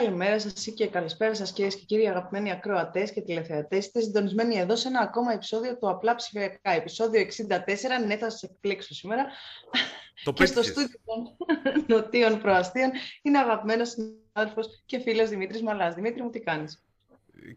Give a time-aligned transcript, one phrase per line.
[0.00, 3.86] Καλημέρα σας και καλησπέρα σας, κυρίες και κύριοι αγαπημένοι ακροατές και τηλεθεατές.
[3.86, 6.70] Είστε συντονισμένοι εδώ σε ένα ακόμα επεισόδιο του Απλά Ψηφιακά.
[6.70, 8.06] Επεισόδιο 64.
[8.06, 9.26] Ναι, θα σας εκπλήξω σήμερα.
[10.24, 11.36] Το και στο στούντιο των
[11.96, 12.90] Νοτίων Προαστίων
[13.22, 15.94] είναι αγαπημένος συνάδελφος και φίλος Δημήτρης Μαλάς.
[15.94, 16.84] Δημήτρη μου, τι κάνεις;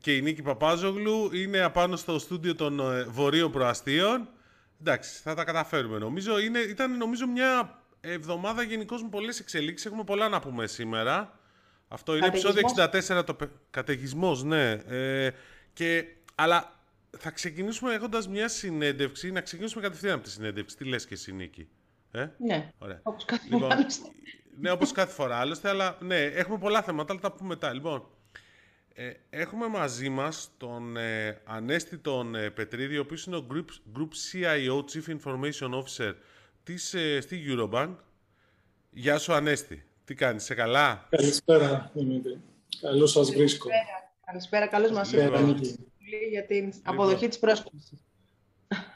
[0.01, 4.29] Και η Νίκη Παπάζογλου είναι απάνω στο στούντιο των ε, Βορείων Προαστίων.
[4.79, 6.39] Εντάξει, θα τα καταφέρουμε νομίζω.
[6.39, 9.85] Είναι, ήταν νομίζω μια εβδομάδα γενικώς με πολλές εξελίξεις.
[9.85, 11.41] Έχουμε πολλά να πούμε σήμερα.
[11.93, 13.35] Αυτό είναι επεισόδιο 64, το
[13.69, 14.71] καταιγισμός, ναι.
[14.71, 15.31] Ε,
[15.73, 16.79] και, αλλά
[17.17, 20.77] θα ξεκινήσουμε έχοντας μια συνέντευξη, να ξεκινήσουμε κατευθείαν από τη συνέντευξη.
[20.77, 21.67] Τι λες και εσύ, Νίκη;
[22.11, 22.99] Ε; Ναι, Ωραία.
[23.03, 23.85] όπως κάθε λοιπόν, φορά.
[24.59, 27.73] Ναι, όπως κάθε φορά άλλωστε, αλλά ναι, έχουμε πολλά θέματα, αλλά τα πούμε μετά.
[27.73, 28.07] Λοιπόν,
[28.93, 33.97] ε, έχουμε μαζί μας τον ε, Ανέστη τον ε, Πετρίδη, ο οποίος είναι ο Group,
[33.97, 36.13] Group CIO, Chief Information Officer
[36.63, 37.95] της, ε, στη Eurobank.
[38.91, 39.85] Γεια σου, Ανέστη.
[40.05, 42.41] Τι κάνεις, σε καλά; Καλησπέρα, Δημήτρη.
[42.81, 43.69] Καλώς σας βρίσκω.
[44.25, 45.41] Καλησπέρα, καλώς μας ήρθατε
[46.29, 46.81] για την λοιπόν.
[46.83, 48.03] αποδοχή της πρόσκλησης.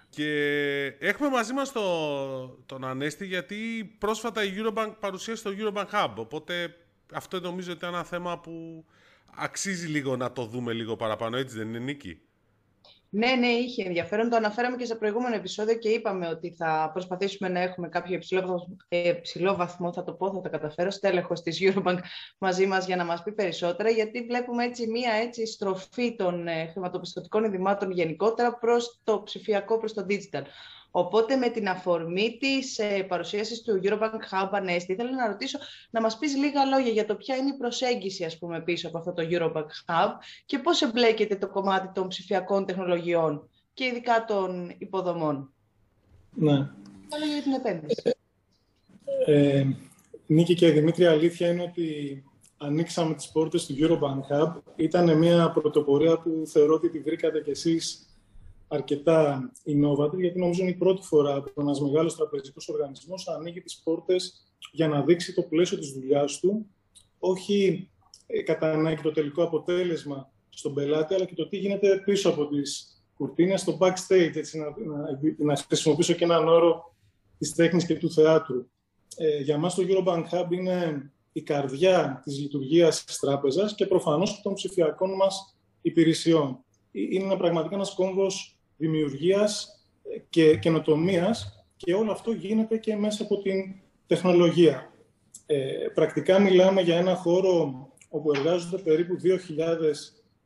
[0.10, 1.82] Και έχουμε μαζί μας το,
[2.66, 3.56] τον Ανέστη γιατί
[3.98, 6.14] πρόσφατα η Eurobank παρουσίασε το Eurobank Hub.
[6.16, 6.76] Οπότε
[7.14, 8.86] αυτό νομίζω ότι είναι ένα θέμα που
[9.36, 11.38] αξίζει λίγο να το δούμε λίγο παραπάνω.
[11.38, 12.22] Έτσι δεν είναι, Νίκη;
[13.10, 14.30] Ναι, ναι, είχε ενδιαφέρον.
[14.30, 18.20] Το αναφέραμε και σε προηγούμενο επεισόδιο και είπαμε ότι θα προσπαθήσουμε να έχουμε κάποιο
[18.90, 21.98] υψηλό, βαθμό, θα το πω, θα το καταφέρω, στέλεχος της Eurobank
[22.38, 26.68] μαζί μας για να μας πει περισσότερα, γιατί βλέπουμε έτσι μία έτσι στροφή των ε,
[26.72, 30.42] χρηματοπιστωτικών ειδημάτων γενικότερα προς το ψηφιακό, προς το digital.
[31.00, 36.02] Οπότε με την αφορμή της ε, παρουσίασης του Eurobank Hub Ανέστη, ήθελα να ρωτήσω να
[36.02, 39.14] μας πεις λίγα λόγια για το ποια είναι η προσέγγιση ας πούμε, πίσω από αυτό
[39.14, 40.10] το Eurobank Hub
[40.46, 45.54] και πώς εμπλέκεται το κομμάτι των ψηφιακών τεχνολογιών και ειδικά των υποδομών.
[46.34, 46.54] Ναι.
[46.54, 48.02] Αλλά για την επένδυση.
[49.26, 49.68] Ε, ε,
[50.28, 52.24] Νίκη και Δημήτρη, αλήθεια είναι ότι
[52.58, 54.62] ανοίξαμε τις πόρτες του Eurobank Hub.
[54.76, 58.07] Ήταν μια πρωτοπορία που θεωρώ ότι τη βρήκατε κι εσείς
[58.68, 63.82] αρκετά innovative, γιατί νομίζω είναι η πρώτη φορά που ένας μεγάλος τραπεζικός οργανισμός ανοίγει τις
[63.84, 66.66] πόρτες για να δείξει το πλαίσιο της δουλειάς του,
[67.20, 67.90] όχι
[68.28, 72.48] ε, κατά ανάγκη το τελικό αποτέλεσμα στον πελάτη, αλλά και το τι γίνεται πίσω από
[72.48, 76.96] τις κουρτίνες, στο backstage, έτσι, να, να, να χρησιμοποιήσω και έναν όρο
[77.38, 78.70] της τέχνης και του θεάτρου.
[79.18, 84.42] Ε, για μας το Eurobank Hub είναι η καρδιά της λειτουργίας της τράπεζας και προφανώς
[84.42, 86.64] των ψηφιακών μας υπηρεσιών.
[86.92, 89.82] Ε, είναι πραγματικά ένας κόμβος δημιουργίας
[90.30, 93.76] και καινοτομίας και όλο αυτό γίνεται και μέσα από την
[94.08, 94.92] τεχνολογία.
[95.46, 99.34] Ε, πρακτικά μιλάμε για ένα χώρο όπου εργάζονται περίπου 2.000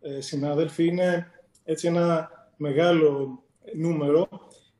[0.01, 0.85] ε, συνάδελφοι.
[0.85, 1.31] Είναι
[1.63, 3.43] έτσι ένα μεγάλο
[3.75, 4.27] νούμερο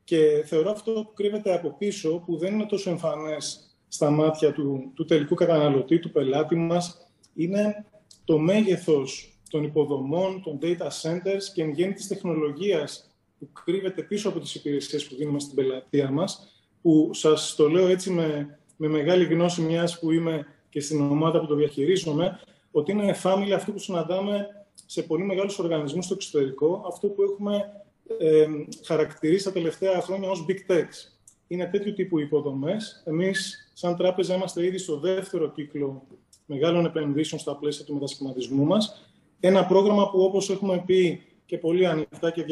[0.04, 4.92] και θεωρώ αυτό που κρύβεται από πίσω, που δεν είναι τόσο εμφανές στα μάτια του,
[4.94, 7.84] του τελικού καταναλωτή, του πελάτη μας, είναι
[8.24, 13.11] το μέγεθος των υποδομών, των data centers και εν γέννη της τεχνολογίας
[13.42, 17.86] που κρύβεται πίσω από τις υπηρεσίες που δίνουμε στην πελατεία μας, που σας το λέω
[17.86, 22.92] έτσι με, με μεγάλη γνώση μιας που είμαι και στην ομάδα που το διαχειρίζομαι, ότι
[22.92, 24.46] είναι family αυτό που συναντάμε
[24.86, 27.82] σε πολύ μεγάλους οργανισμούς στο εξωτερικό, αυτό που έχουμε
[28.18, 28.46] ε,
[28.84, 31.12] χαρακτηρίσει τα τελευταία χρόνια ως big techs.
[31.46, 33.02] Είναι τέτοιου τύπου υποδομές.
[33.06, 36.06] Εμείς, σαν τράπεζα, είμαστε ήδη στο δεύτερο κύκλο
[36.46, 39.06] μεγάλων επενδύσεων στα πλαίσια του μετασχηματισμού μας.
[39.40, 42.44] Ένα πρόγραμμα που, όπως έχουμε πει, και πολύ ανοιχτά και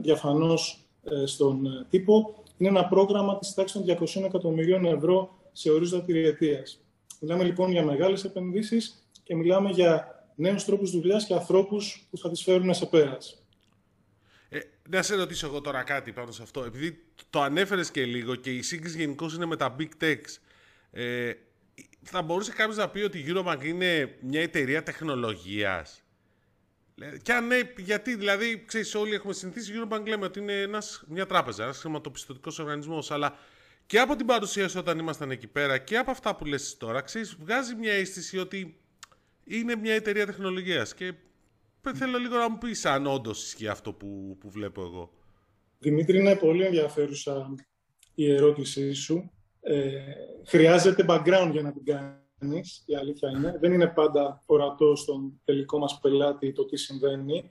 [0.00, 5.70] διαφανώς ε, στον ε, τύπο, είναι ένα πρόγραμμα της τάξης των 200 εκατομμυρίων ευρώ σε
[5.70, 6.80] ορίζοντα τριετίας.
[7.20, 12.30] Μιλάμε λοιπόν για μεγάλες επενδύσεις και μιλάμε για νέους τρόπους δουλειάς και ανθρώπους που θα
[12.30, 13.42] τις φέρουν σε πέρας.
[14.48, 14.58] Ε,
[14.88, 16.64] να σε ρωτήσω εγώ τώρα κάτι πάνω σε αυτό.
[16.64, 20.38] Επειδή το ανέφερες και λίγο και η σύγκριση γενικώς είναι με τα big techs.
[20.90, 21.32] Ε,
[22.02, 26.05] θα μπορούσε κάποιος να πει ότι η Eurobank είναι μια εταιρεία τεχνολογίας;
[27.22, 31.04] Και αν ναι, γιατί δηλαδή, ξέρεις, όλοι έχουμε συνηθίσει, η Eurobank λέμε ότι είναι ένας,
[31.08, 33.38] μια τράπεζα, ένας χρηματοπιστωτικός οργανισμός, αλλά
[33.86, 37.36] και από την παρουσίαση όταν ήμασταν εκεί πέρα και από αυτά που λες τώρα, ξέρεις,
[37.40, 38.80] βγάζει μια αίσθηση ότι
[39.44, 41.12] είναι μια εταιρεία τεχνολογίας και
[41.94, 45.12] θέλω λίγο να μου πεις αν όντως ισχύει αυτό που, που βλέπω εγώ.
[45.78, 47.54] Δημήτρη, είναι πολύ ενδιαφέρουσα
[48.14, 49.30] η ερώτησή σου.
[49.60, 49.90] Ε,
[50.46, 52.25] χρειάζεται background για να την κάνεις
[52.86, 53.56] η αλήθεια είναι.
[53.60, 57.50] Δεν είναι πάντα ορατό στον τελικό μας πελάτη το τι συμβαίνει.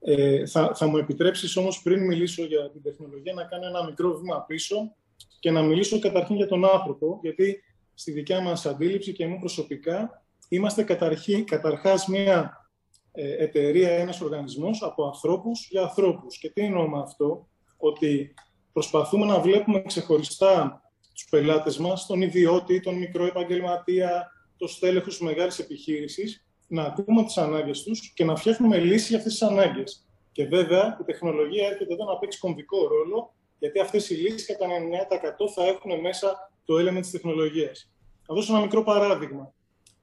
[0.00, 4.18] Ε, θα, θα μου επιτρέψεις όμως πριν μιλήσω για την τεχνολογία να κάνω ένα μικρό
[4.18, 4.94] βήμα πίσω
[5.40, 7.62] και να μιλήσω καταρχήν για τον άνθρωπο, γιατί
[7.94, 12.68] στη δικιά μας αντίληψη και μου προσωπικά είμαστε καταρχή, καταρχάς μια
[13.12, 16.38] ε, εταιρεία, ένας οργανισμός από ανθρώπους για ανθρώπους.
[16.38, 18.34] Και τι εννοώ με αυτό, ότι
[18.72, 20.82] προσπαθούμε να βλέπουμε ξεχωριστά
[21.18, 27.24] τους πελάτες μας, τον ιδιώτη, τον μικρό επαγγελματία, το στέλεχος της μεγάλης επιχείρησης να ακούμε
[27.24, 30.06] τις ανάγκες τους και να φτιάχνουμε λύση για αυτές τις ανάγκες.
[30.32, 34.66] Και βέβαια η τεχνολογία έρχεται εδώ να παίξει κομβικό ρόλο, γιατί αυτές οι λύσεις κατά
[34.66, 37.90] 99% θα έχουν μέσα το έλεγχο της τεχνολογίας.
[38.26, 39.52] Θα δώσω ένα μικρό παράδειγμα.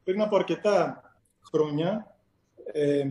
[0.03, 1.03] Πριν από αρκετά
[1.51, 2.17] χρόνια,
[2.73, 3.03] ε,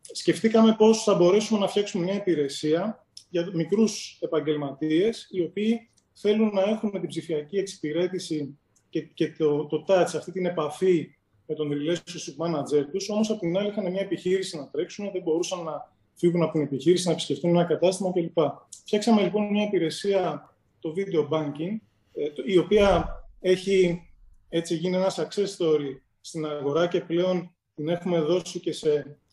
[0.00, 6.62] σκεφτήκαμε πώς θα μπορέσουμε να φτιάξουμε μια υπηρεσία για μικρούς επαγγελματίες, οι οποίοι θέλουν να
[6.62, 8.58] έχουν την ψηφιακή εξυπηρέτηση
[8.88, 11.16] και, και το, το touch, αυτή την επαφή
[11.46, 15.22] με τον relationship manager τους, όμως απ' την άλλη είχαν μια επιχείρηση να τρέξουν, δεν
[15.22, 18.38] μπορούσαν να φύγουν από την επιχείρηση, να επισκεφτούν ένα κατάστημα κλπ.
[18.84, 21.76] Φτιάξαμε λοιπόν μια υπηρεσία, το video banking,
[22.14, 23.08] ε, η οποία
[23.40, 24.02] έχει
[24.48, 28.92] έτσι γίνει ένα success story στην αγορά και πλέον την έχουμε δώσει και σε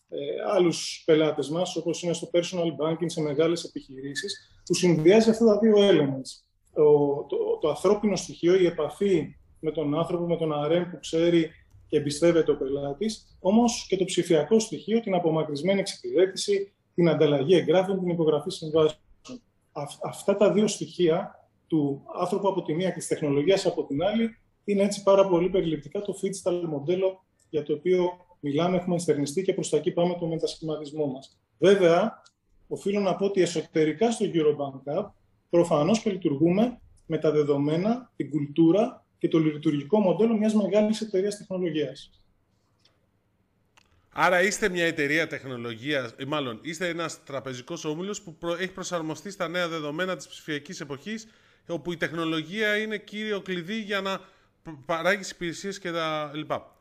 [0.10, 0.18] ε,
[0.54, 5.58] άλλους πελάτες μας, όπως είναι στο personal banking, σε μεγάλες επιχειρήσεις, που συνδυάζει αυτά τα
[5.58, 6.53] δύο elements.
[6.74, 11.50] Το, το, το ανθρώπινο στοιχείο, η επαφή με τον άνθρωπο, με τον RM που ξέρει
[11.88, 18.00] και εμπιστεύεται ο πελάτης, όμως και το ψηφιακό στοιχείο, την απομακρυσμένη εξυπηρέτηση, την ανταλλαγή εγγράφων,
[18.00, 19.02] την υπογραφή συμβάσεων.
[20.04, 24.38] Αυτά τα δύο στοιχεία του άνθρωπου από τη μία και της τεχνολογίας από την άλλη
[24.64, 28.10] είναι έτσι πάρα πολύ περιληπτικά το digital μοντέλο για το οποίο
[28.40, 31.40] μιλάμε, έχουμε ενστερνιστεί και προς τα εκεί πάμε το μετασχηματισμό μας.
[31.58, 32.22] Βέβαια,
[32.68, 35.06] οφείλω να πω ότι εσωτερικά στο Eurobank Hub
[35.54, 41.38] προφανώς και λειτουργούμε με τα δεδομένα, την κουλτούρα και το λειτουργικό μοντέλο μιας μεγάλης εταιρείας
[41.38, 42.10] τεχνολογίας.
[44.10, 49.48] Άρα είστε μια εταιρεία τεχνολογίας, ή μάλλον είστε ένας τραπεζικός όμιλος που έχει προσαρμοστεί στα
[49.48, 51.28] νέα δεδομένα της ψηφιακής εποχής,
[51.68, 54.20] όπου η τεχνολογία είναι κύριο κλειδί για να
[54.86, 56.73] παράγεις υπηρεσίες και τα λοιπά.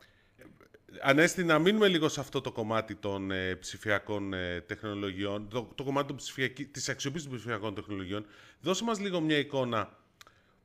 [1.01, 5.83] Ανέστη, να μείνουμε λίγο σε αυτό το κομμάτι των ε, ψηφιακών ε, τεχνολογιών, το, το
[5.83, 8.25] κομμάτι των ψηφιακή, της αξιοποίησης των ψηφιακών τεχνολογιών.
[8.61, 9.97] Δώσε μας λίγο μια εικόνα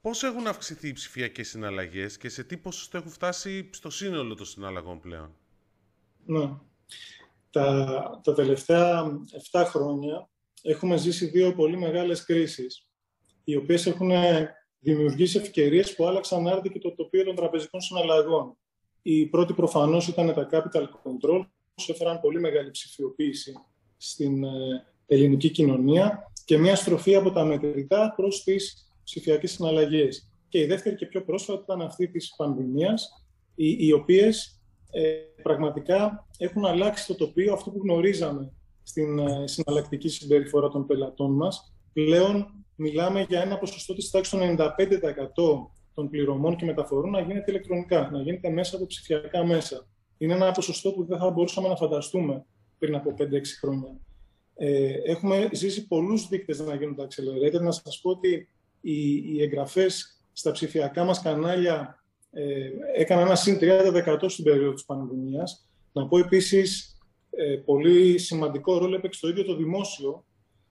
[0.00, 4.46] Πώς έχουν αυξηθεί οι ψηφιακές συναλλαγές και σε τι ποσοστό έχουν φτάσει στο σύνολο των
[4.46, 5.34] συναλλαγών πλέον.
[6.24, 6.50] Ναι.
[7.50, 9.04] Τα, τα τελευταία
[9.50, 10.28] 7 χρόνια
[10.62, 12.86] έχουμε ζήσει δύο πολύ μεγάλες κρίσεις,
[13.44, 14.10] οι οποίες έχουν
[14.78, 18.56] δημιουργήσει ευκαιρίες που άλλαξαν άρτη και το τοπίο των τραπεζικών συναλλαγών.
[19.10, 23.52] Η πρώτη προφανώς ήταν τα capital control, που έφεραν πολύ μεγάλη ψηφιοποίηση
[23.96, 24.48] στην ε,
[25.06, 30.30] ελληνική κοινωνία και μια στροφή από τα μετρητά προς τις ψηφιακές συναλλαγές.
[30.48, 34.60] Και η δεύτερη και πιο πρόσφατη ήταν αυτή της πανδημίας, οι, οι οποίες
[34.90, 35.10] ε,
[35.42, 38.52] πραγματικά έχουν αλλάξει το τοπίο, αυτό που γνωρίζαμε
[38.82, 41.74] στην ε, συναλλακτική συμπεριφορά των πελατών μας.
[41.92, 44.66] Πλέον μιλάμε για ένα ποσοστό της τάξης των 95%
[45.98, 49.86] των πληρωμών και μεταφορών να γίνεται ηλεκτρονικά, να γίνεται μέσα από ψηφιακά μέσα.
[50.18, 52.44] Είναι ένα ποσοστό που δεν θα μπορούσαμε να φανταστούμε
[52.78, 53.22] πριν από 5-6
[53.60, 54.00] χρόνια.
[54.54, 57.60] Ε, έχουμε ζήσει πολλούς δείκτες να γίνονται accelerated.
[57.60, 58.48] Να σας πω ότι
[58.80, 64.84] οι, οι εγγραφές στα ψηφιακά μας κανάλια ε, έκαναν ένα συν 30% στην περίοδο της
[64.84, 65.68] πανδημίας.
[65.92, 66.98] Να πω επίσης,
[67.30, 70.24] ε, πολύ σημαντικό ρόλο έπαιξε το ίδιο το δημόσιο,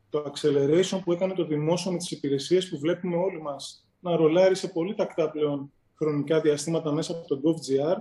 [0.09, 4.55] το acceleration που έκανε το δημόσιο με τις υπηρεσίες που βλέπουμε όλοι μας να ρολάρει
[4.55, 7.97] σε πολύ τακτά πλέον χρονικά διαστήματα μέσα από το GovGR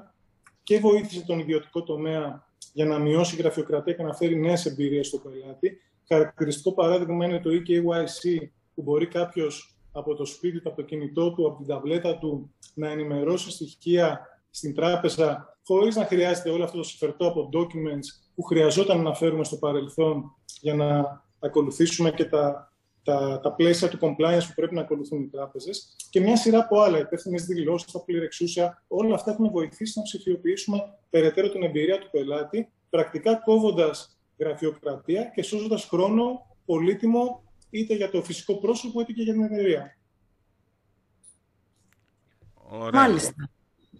[0.62, 5.06] και βοήθησε τον ιδιωτικό τομέα για να μειώσει η γραφειοκρατία και να φέρει νέες εμπειρίες
[5.06, 5.80] στο πελάτη.
[6.08, 11.32] Χαρακτηριστικό παράδειγμα είναι το EKYC, που μπορεί κάποιος από το σπίτι του, από το κινητό
[11.32, 16.76] του, από την ταβλέτα του, να ενημερώσει στοιχεία στην τράπεζα, χωρίς να χρειάζεται όλο αυτό
[16.76, 22.72] το συμφερτό από documents που χρειαζόταν να φέρουμε στο παρελθόν για να ακολουθήσουμε και τα,
[23.06, 25.96] τα, τα πλαίσια του compliance που πρέπει να ακολουθούν οι τράπεζες.
[26.10, 30.94] Και μια σειρά από άλλα, υπεύθυνες δηλώσεις, τα πληρεξούσια, όλα αυτά έχουν βοηθήσει να ψηφιοποιήσουμε
[31.10, 38.22] περαιτέρω την εμπειρία του πελάτη, πρακτικά κόβοντας γραφειοκρατία και σώζοντας χρόνο πολύτιμο είτε για το
[38.22, 39.96] φυσικό πρόσωπο, είτε και για την εταιρεία.
[42.54, 43.00] Ωραία.
[43.00, 43.50] Μάλιστα.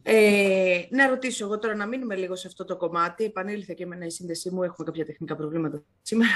[0.09, 3.25] Ε, να ρωτήσω εγώ τώρα, να μείνουμε λίγο σε αυτό το κομμάτι.
[3.25, 6.33] Επανήλθε και εμένα η σύνδεσή μου, έχουμε κάποια τεχνικά προβλήματα σήμερα.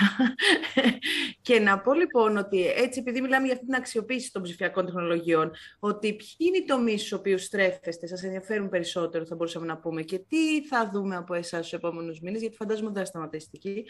[1.43, 5.51] και να πω λοιπόν ότι έτσι, επειδή μιλάμε για αυτή την αξιοποίηση των ψηφιακών τεχνολογιών,
[5.79, 10.03] ότι ποιοι είναι οι τομείς στους οποίους στρέφεστε, σας ενδιαφέρουν περισσότερο, θα μπορούσαμε να πούμε,
[10.03, 13.85] και τι θα δούμε από εσάς στους επόμενους μήνες, γιατί φαντάζομαι δεν θα σταματήσετε εκεί.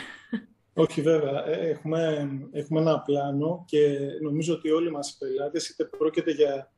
[0.82, 1.46] Όχι βέβαια.
[1.46, 6.72] Ε, έχουμε, έχουμε ένα πλάνο και νομίζω ότι όλοι μας οι πελάτες, είτε πρόκειται για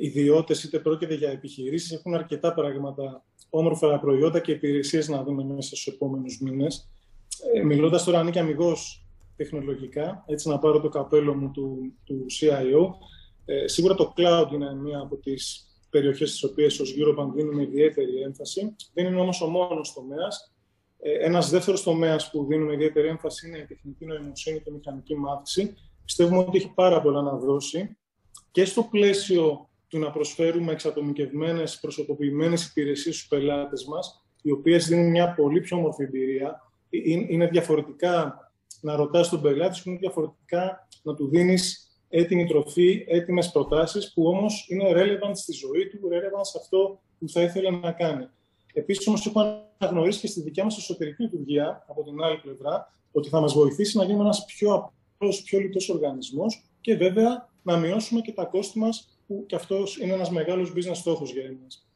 [0.00, 5.60] ιδιώτες, είτε πρόκειται για επιχειρήσεις, έχουν αρκετά πράγματα, όμορφα προϊόντα και υπηρεσίες να δούμε μέσα
[5.60, 6.90] στους επόμενους μήνες.
[7.54, 9.06] Ε, μιλώντας τώρα, Νίκη, αμυγός
[9.36, 12.90] τεχνολογικά, έτσι να πάρω το καπέλο μου του, του CIO,
[13.44, 18.20] ε, σίγουρα το cloud είναι μία από τις περιοχές στις οποίες ως Eurobank δίνουμε ιδιαίτερη
[18.20, 18.76] έμφαση.
[18.92, 20.52] Δεν είναι όμως ο μόνος τομέας.
[20.98, 25.16] Ε, ένας δεύτερος τομέας που δίνουμε ιδιαίτερη έμφαση είναι η τεχνική νοημοσύνη και η μηχανική
[25.16, 25.74] μάθηση.
[26.04, 27.96] Πιστεύουμε ότι έχει πάρα πολλά να δώσει
[28.50, 35.10] και στο πλαίσιο του να προσφέρουμε εξατομικευμένες, προσωποποιημένες υπηρεσίες στους πελάτες μας, οι οποίες δίνουν
[35.10, 36.72] μια πολύ πιο όμορφη εμπειρία.
[37.28, 38.38] Είναι διαφορετικά
[38.80, 44.26] να ρωτάς τον πελάτη σου, είναι διαφορετικά να του δίνεις έτοιμη τροφή, έτοιμες προτάσεις που
[44.26, 48.28] όμως είναι relevant στη ζωή του, relevant σε αυτό που θα ήθελε να κάνει.
[48.72, 49.40] Επίσης όμως έχω
[49.78, 53.96] αναγνωρίσει και στη δικιά μας εσωτερική λειτουργία από την άλλη πλευρά ότι θα μας βοηθήσει
[53.96, 58.78] να γίνουμε ένας πιο απλός, πιο λιτός οργανισμός και βέβαια να μειώσουμε και τα κόστη
[58.78, 61.86] μας που και αυτός είναι ένας μεγάλος business στόχος για εμάς.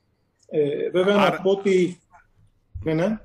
[0.49, 1.31] Ε, βέβαια Άρα...
[1.31, 2.01] να πω ότι...
[2.85, 3.19] Ναι, ναι.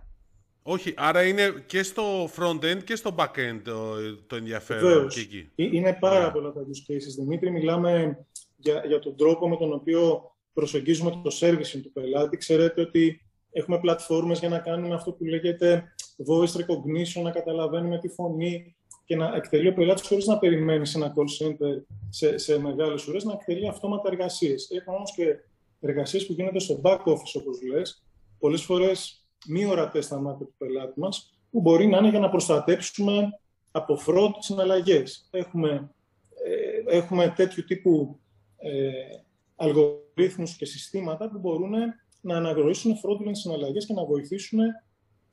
[0.63, 3.95] Όχι, άρα είναι και στο front-end και στο back-end το,
[4.27, 5.49] το ενδιαφέρον και εκεί.
[5.55, 6.33] Ε, είναι πάρα yeah.
[6.33, 7.15] πολλά τα use cases.
[7.17, 8.25] Δημήτρη, μιλάμε
[8.55, 12.37] για, για τον τρόπο με τον οποίο προσεγγίζουμε το servicing του πελάτη.
[12.37, 15.93] Ξέρετε ότι έχουμε πλατφόρμες για να κάνουμε αυτό που λέγεται
[16.27, 18.75] voice recognition, να καταλαβαίνουμε τη φωνή
[19.09, 23.07] και να εκτελεί ο πελάτης χωρίς να περιμένει σε ένα call center σε, σε μεγάλες
[23.07, 24.69] ουρέ, να εκτελεί αυτόματα εργασίες.
[24.71, 25.39] Έχουμε όμως και
[25.79, 28.03] εργασίες που γίνονται στο back office, όπως λες,
[28.39, 32.29] πολλές φορές μη ορατές στα μάτια του πελάτη μας, που μπορεί να είναι για να
[32.29, 33.39] προστατέψουμε
[33.71, 35.27] από fraud συναλλαγές.
[35.31, 35.91] Έχουμε,
[36.45, 38.19] ε, έχουμε τέτοιου τύπου
[38.57, 38.89] ε,
[39.55, 41.73] αλγορίθμους και συστήματα που μπορούν
[42.21, 44.59] να αναγνωρίσουν fraudulent συναλλαγές και να βοηθήσουν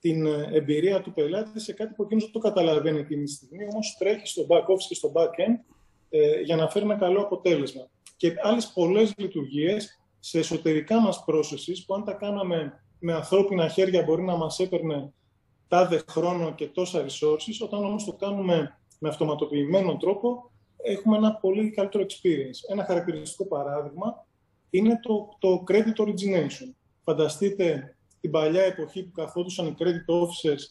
[0.06, 3.64] την ε, εμπειρία του πελάτη σε κάτι που εκείνος δεν το καταλαβαίνει εκείνη τη στιγμή,
[3.70, 5.74] όμως τρέχει στο back office και στο back end
[6.10, 7.88] ε, για να φέρει ένα καλό αποτέλεσμα.
[8.16, 14.02] Και άλλες πολλές λειτουργίες σε εσωτερικά μας processes που αν τα κάναμε με ανθρώπινα χέρια
[14.02, 15.12] μπορεί να μας έπαιρνε
[15.68, 21.70] τάδε χρόνο και τόσα resources, όταν όμως το κάνουμε με αυτοματοποιημένο τρόπο, έχουμε ένα πολύ
[21.70, 22.70] καλύτερο experience.
[22.70, 24.26] Ένα χαρακτηριστικό παράδειγμα
[24.70, 26.74] είναι το, το credit origination.
[27.04, 27.95] Φανταστείτε
[28.26, 30.62] την παλιά εποχή που καθόντουσαν οι credit officers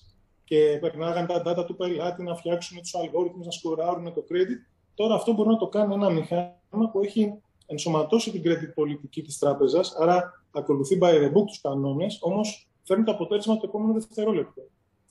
[0.44, 4.60] και περνάγαν τα data του πελάτη να φτιάξουν τους αλγόριθμους, να σκοράρουν το credit.
[4.96, 7.34] Τώρα αυτό μπορεί να το κάνει ένα μηχάνημα που έχει
[7.66, 13.04] ενσωματώσει την credit πολιτική της τράπεζας, άρα ακολουθεί by the book τους κανόνες, όμως φέρνει
[13.04, 14.62] το αποτέλεσμα το επόμενο δευτερόλεπτο.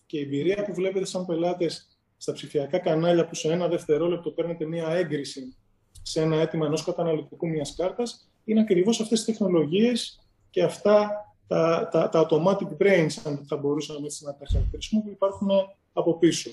[0.07, 4.67] Και η εμπειρία που βλέπετε σαν πελάτες στα ψηφιακά κανάλια που σε ένα δευτερόλεπτο παίρνετε
[4.67, 5.57] μία έγκριση
[6.03, 10.19] σε ένα αίτημα ενός καταναλωτικού μιας κάρτας, είναι ακριβώς αυτές τις τεχνολογίες
[10.51, 11.11] και αυτά
[11.47, 15.49] τα, τα, τα automatic brains, αν θα μπορούσαμε έτσι να τα χαρακτηρίσουμε, που υπάρχουν
[15.93, 16.51] από πίσω.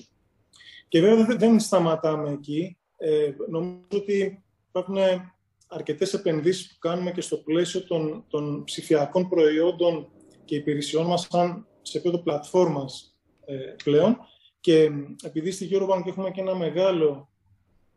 [0.88, 2.76] Και βέβαια δεν σταματάμε εκεί.
[2.96, 4.96] Ε, νομίζω ότι υπάρχουν
[5.68, 10.08] αρκετές επενδύσεις που κάνουμε και στο πλαίσιο των, των ψηφιακών προϊόντων
[10.44, 14.16] και υπηρεσιών μας σαν σε επίπεδο πλατφόρμας ε, πλέον.
[14.60, 14.90] Και
[15.22, 17.30] επειδή στη Eurobank έχουμε και ένα μεγάλο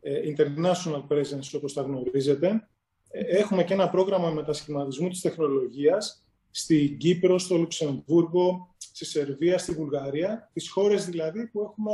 [0.00, 2.68] ε, international presence, όπως τα γνωρίζετε,
[3.08, 6.25] ε, έχουμε και ένα πρόγραμμα μετασχηματισμού της τεχνολογίας
[6.56, 11.92] στην Κύπρο, στο Λουξεμβούργο, στη Σερβία, στη Βουλγαρία, τις χώρες δηλαδή που έχουμε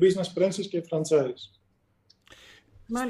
[0.00, 1.58] business premises και franchise.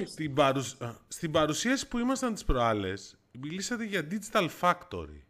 [0.04, 0.76] Στην, παρουσ...
[1.08, 5.20] Στην παρουσίαση που ήμασταν τις προάλλες, μιλήσατε για Digital Factory.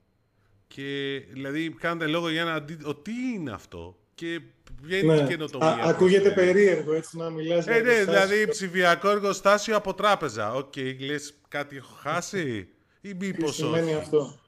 [0.67, 2.65] Και δηλαδή κάνετε λόγο για ένα...
[3.03, 4.41] Τι είναι αυτό και
[4.87, 5.23] ποια είναι ναι.
[5.23, 5.69] η καινοτομία.
[5.69, 10.55] Α, ακούγεται περίεργο έτσι να μιλάς ε, ναι, δηλαδή ψηφιακό εργοστάσιο από τράπεζα.
[10.55, 12.69] OK, okay, λες κάτι έχω χάσει;
[13.01, 13.63] Ή μήπως όχι.
[13.63, 14.39] σημαίνει αυτό;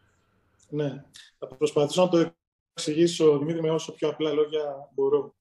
[0.69, 1.05] Ναι.
[1.39, 2.33] Θα προσπαθήσω να το
[2.73, 5.35] εξηγήσω, Δημήτρη, με όσο πιο απλά λόγια μπορώ.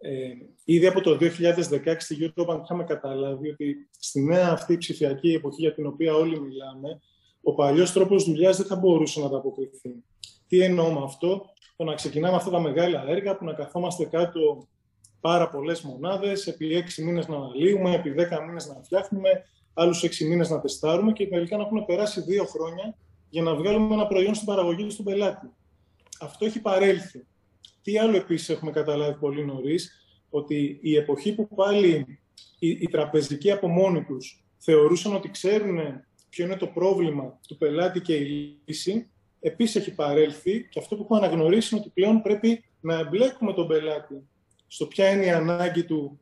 [0.00, 0.28] Ε,
[0.64, 5.74] ήδη από το 2016 στη Eurobank είχαμε καταλάβει ότι στη νέα αυτή ψηφιακή εποχή για
[5.74, 7.00] την οποία όλοι μιλάμε,
[7.42, 10.04] ο παλιός τρόπος δουλειάς δεν θα μπορούσε να ανταποκριθεί.
[10.46, 11.44] Τι εννοώ με αυτό,
[11.76, 14.68] το να ξεκινάμε αυτά τα μεγάλα έργα που να καθόμαστε κάτω
[15.20, 19.30] πάρα πολλές μονάδες, επί έξι μήνες να αναλύουμε, επί δέκα μήνες να φτιάχνουμε,
[19.74, 22.96] άλλους έξι μήνες να τεστάρουμε και τελικά να έχουν περάσει δύο χρόνια
[23.32, 25.50] για να βγάλουμε ένα προϊόν στην παραγωγή του στον πελάτη.
[26.20, 27.26] Αυτό έχει παρέλθει.
[27.82, 32.18] Τι άλλο επίσης έχουμε καταλάβει πολύ νωρίς, ότι η εποχή που πάλι
[32.58, 35.78] οι, οι τραπεζικοί από μόνοι τους θεωρούσαν ότι ξέρουν
[36.28, 39.10] ποιο είναι το πρόβλημα του πελάτη και η λύση,
[39.40, 43.66] επίσης έχει παρέλθει και αυτό που έχουμε αναγνωρίσει είναι ότι πλέον πρέπει να εμπλέκουμε τον
[43.66, 44.28] πελάτη
[44.66, 46.18] στο ποια είναι η ανάγκη του,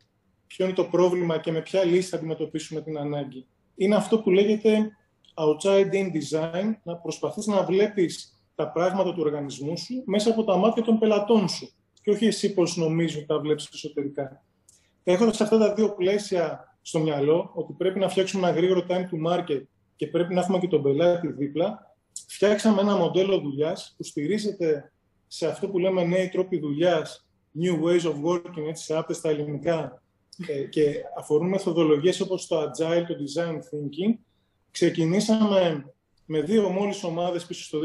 [0.46, 3.46] ποιο είναι το πρόβλημα και με ποια λύση θα αντιμετωπίσουμε την ανάγκη.
[3.76, 4.90] Είναι αυτό που λέγεται
[5.34, 10.56] outside in design, να προσπαθείς να βλέπεις τα πράγματα του οργανισμού σου μέσα από τα
[10.56, 11.72] μάτια των πελατών σου.
[12.02, 14.44] Και όχι εσύ πώς νομίζεις ότι τα βλέπεις εσωτερικά.
[15.04, 19.32] Έχοντας αυτά τα δύο πλαίσια στο μυαλό, ότι πρέπει να φτιάξουμε ένα γρήγορο time to
[19.32, 19.62] market
[19.96, 21.94] και πρέπει να έχουμε και τον πελάτη δίπλα,
[22.28, 24.92] φτιάξαμε ένα μοντέλο δουλειάς που στηρίζεται
[25.26, 27.26] σε αυτό που λέμε νέοι τρόποι δουλειάς,
[27.60, 30.02] new ways of working, έτσι σε άπτες στα ελληνικά,
[30.46, 34.18] ε, και αφορούν μεθοδολογίες όπως το agile, το design thinking,
[34.70, 35.92] Ξεκινήσαμε
[36.24, 37.82] με δύο μόλις ομάδες πίσω στο 2016.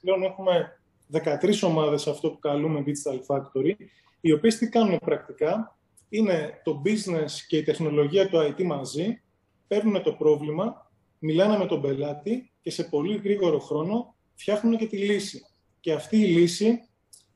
[0.00, 0.80] Πλέον έχουμε
[1.12, 3.74] 13 ομάδες αυτό που καλούμε Digital Factory,
[4.20, 9.22] οι οποίες τι κάνουν πρακτικά; Είναι το business και η τεχνολογία του IT μαζί,
[9.66, 14.96] παίρνουν το πρόβλημα, μιλάνε με τον πελάτη και σε πολύ γρήγορο χρόνο φτιάχνουν και τη
[14.96, 15.46] λύση.
[15.80, 16.88] Και αυτή η λύση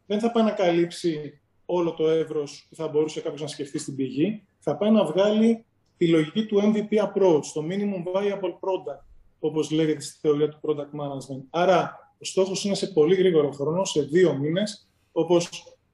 [0.07, 3.97] δεν θα πάει να καλύψει όλο το εύρος που θα μπορούσε κάποιος να σκεφτεί στην
[3.97, 4.47] πηγή.
[4.59, 5.65] Θα πάει να βγάλει
[5.97, 9.05] τη λογική του MVP approach, το minimum viable product,
[9.39, 11.43] όπως λέγεται στη θεωρία του product management.
[11.51, 15.49] Άρα, ο στόχος είναι σε πολύ γρήγορο χρόνο, σε δύο μήνες, όπως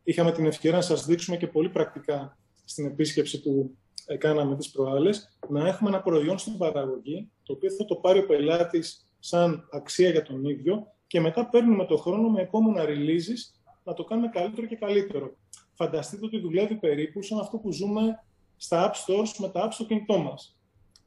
[0.04, 3.76] είχαμε την ευκαιρία να σας δείξουμε και πολύ πρακτικά στην επίσκεψη που
[4.18, 8.26] κάναμε τις προάλλες, να έχουμε ένα προϊόν στην παραγωγή, το οποίο θα το πάρει ο
[8.26, 13.94] πελάτης σαν αξία για τον ίδιο και μετά παίρνουμε το χρόνο με επόμενα releases να
[13.94, 15.37] το κάνουμε καλύτερο και καλύτερο.
[15.75, 18.25] Φανταστείτε ότι δουλεύει περίπου σαν αυτό που ζούμε
[18.62, 20.59] στα App Stores με τα apps στο κινητό μας.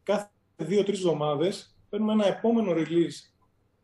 [0.03, 3.33] Κάθε δύο-τρεις εβδομάδες παίρνουμε ένα επόμενο release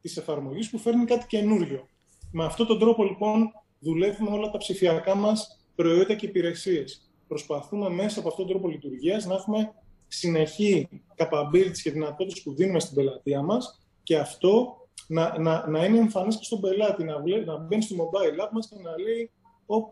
[0.01, 1.87] της εφαρμογής που φέρνει κάτι καινούριο.
[2.31, 7.11] Με αυτόν τον τρόπο λοιπόν δουλεύουμε όλα τα ψηφιακά μας προϊόντα και υπηρεσίες.
[7.27, 9.73] Προσπαθούμε μέσα από αυτόν τον τρόπο λειτουργίας να έχουμε
[10.07, 10.87] συνεχή
[11.17, 16.37] capabilities και δυνατότητες που δίνουμε στην πελατεία μας και αυτό να, να, να είναι εμφανές
[16.37, 19.31] και στον πελάτη, να, βλέ, να μπαίνει στο mobile app μας και να λέει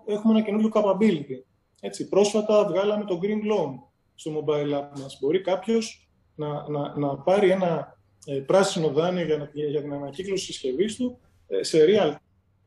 [0.05, 1.48] έχουμε ένα καινούριο capability.
[1.79, 3.73] Έτσι, πρόσφατα βγάλαμε το Green Loan
[4.15, 5.17] στο mobile app μας.
[5.21, 10.55] Μπορεί κάποιος να, να, να πάρει ένα ε, πράσινο δάνειο για, για την ανακύκλωση της
[10.55, 12.11] συσκευής του ε, σε real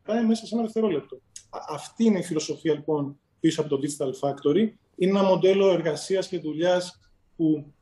[0.07, 1.21] time μέσα σε ένα δευτερόλεπτο.
[1.69, 4.73] Αυτή είναι η φιλοσοφία λοιπόν πίσω από το Digital Factory.
[4.97, 7.00] Είναι ένα μοντέλο εργασίας και δουλειάς
[7.37, 7.73] που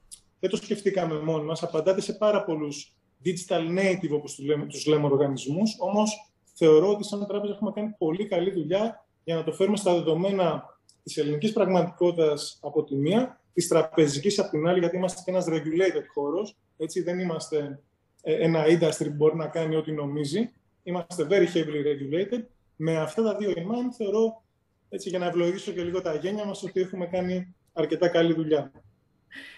[0.41, 1.63] δεν το σκεφτήκαμε μόνοι μας.
[1.63, 2.95] Απαντάτε σε πάρα πολλούς
[3.25, 5.77] digital native, όπως τους λέμε, τους λέμε οργανισμούς.
[5.79, 9.95] Όμως θεωρώ ότι σαν τράπεζα έχουμε κάνει πολύ καλή δουλειά για να το φέρουμε στα
[9.95, 10.65] δεδομένα
[11.13, 15.47] της ελληνικής πραγματικότητας από τη μία, της τραπεζικής από την άλλη, γιατί είμαστε και ένας
[15.49, 16.57] regulated χώρος.
[16.77, 17.81] Έτσι, δεν είμαστε
[18.23, 20.53] ε, ένα industry που μπορεί να κάνει ό,τι νομίζει.
[20.83, 22.43] Είμαστε very heavily regulated.
[22.77, 24.43] Με αυτά τα δύο in mind, θεωρώ,
[24.89, 28.73] έτσι, για να ευλογήσω και λίγο τα γένια μας, ότι έχουμε κάνει αρκετά καλή δουλειά.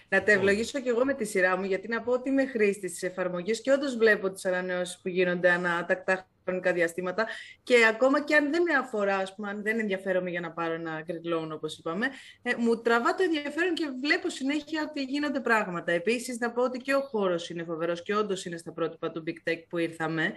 [0.09, 2.91] Να τα ευλογήσω και εγώ με τη σειρά μου, γιατί να πω ότι είμαι χρήστη
[2.91, 7.27] τη εφαρμογή και όντως βλέπω τις ανανεώσεις που γίνονται ανά τακτά χρονικά διαστήματα
[7.63, 10.73] και ακόμα και αν δεν με αφορά, ας πούμε, αν δεν ενδιαφέρομαι για να πάρω
[10.73, 12.09] ένα grid loan, όπως είπαμε,
[12.41, 15.91] ε, μου τραβά το ενδιαφέρον και βλέπω συνέχεια ότι γίνονται πράγματα.
[15.91, 19.23] Επίσης, να πω ότι και ο χώρος είναι φοβερός και όντως είναι στα πρότυπα του
[19.27, 20.33] Big Tech που ήρθαμε.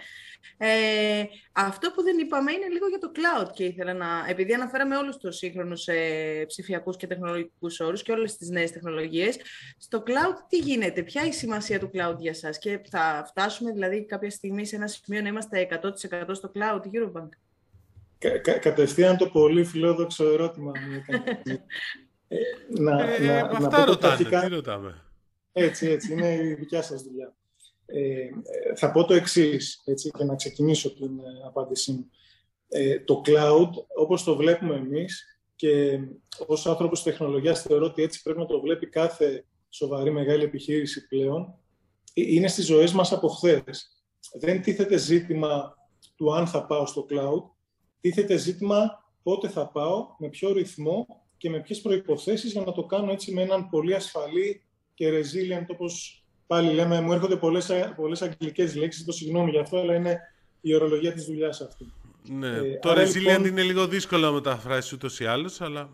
[0.57, 4.97] Ε, αυτό που δεν είπαμε είναι λίγο για το cloud και ήθελα να, επειδή αναφέραμε
[4.97, 9.39] όλους τους σύγχρονους ε, ψηφιακούς και τεχνολογικούς όρους και όλες τις νέες τεχνολογίες,
[9.79, 13.73] στο cloud τι γίνεται, ποια είναι η σημασία του cloud για σας και θα φτάσουμε
[13.73, 15.91] δηλαδή κάποια στιγμή σε ένα σημείο να είμαστε 100%
[16.33, 17.29] στο cloud, Eurobank.
[18.19, 20.73] Κα, κα, κατευθείαν το πολύ φιλόδοξο ερώτημα.
[22.29, 22.37] ε,
[22.69, 24.41] να, ε, να, αυτά να ρωτάνε, αρχικά...
[24.41, 25.03] τι ρωτάμε.
[25.53, 27.37] Έτσι, έτσι, είναι η δικιά σας δουλειά.
[27.87, 28.29] Ε,
[28.75, 32.11] θα πω το εξής έτσι, και να ξεκινήσω την ε, απάντησή μου.
[32.69, 36.01] Ε, το cloud, όπως το βλέπουμε εμείς και
[36.47, 41.55] ως άνθρωπος τεχνολογίας θεωρώ ότι έτσι πρέπει να το βλέπει κάθε σοβαρή μεγάλη επιχείρηση πλέον,
[42.15, 44.05] ε, είναι στις ζωές μας από χθες.
[44.41, 45.76] Δεν τίθεται ζήτημα
[46.17, 47.51] του αν θα πάω στο cloud,
[48.01, 51.07] τίθεται ζήτημα πότε θα πάω, με ποιο ρυθμό
[51.37, 54.63] και με ποιες προϋποθέσεις για να το κάνω έτσι με έναν πολύ ασφαλή
[54.95, 59.79] και resilient, όπως πάλι λέμε, μου έρχονται πολλές, πολλές αγγλικές λέξεις, το συγγνώμη για αυτό,
[59.79, 60.21] αλλά είναι
[60.61, 61.93] η ορολογία της δουλειάς αυτή.
[62.29, 65.91] Ναι, ε, το resilient λοιπόν, είναι λίγο δύσκολο να μεταφράσεις ούτως ή άλλως, αλλά...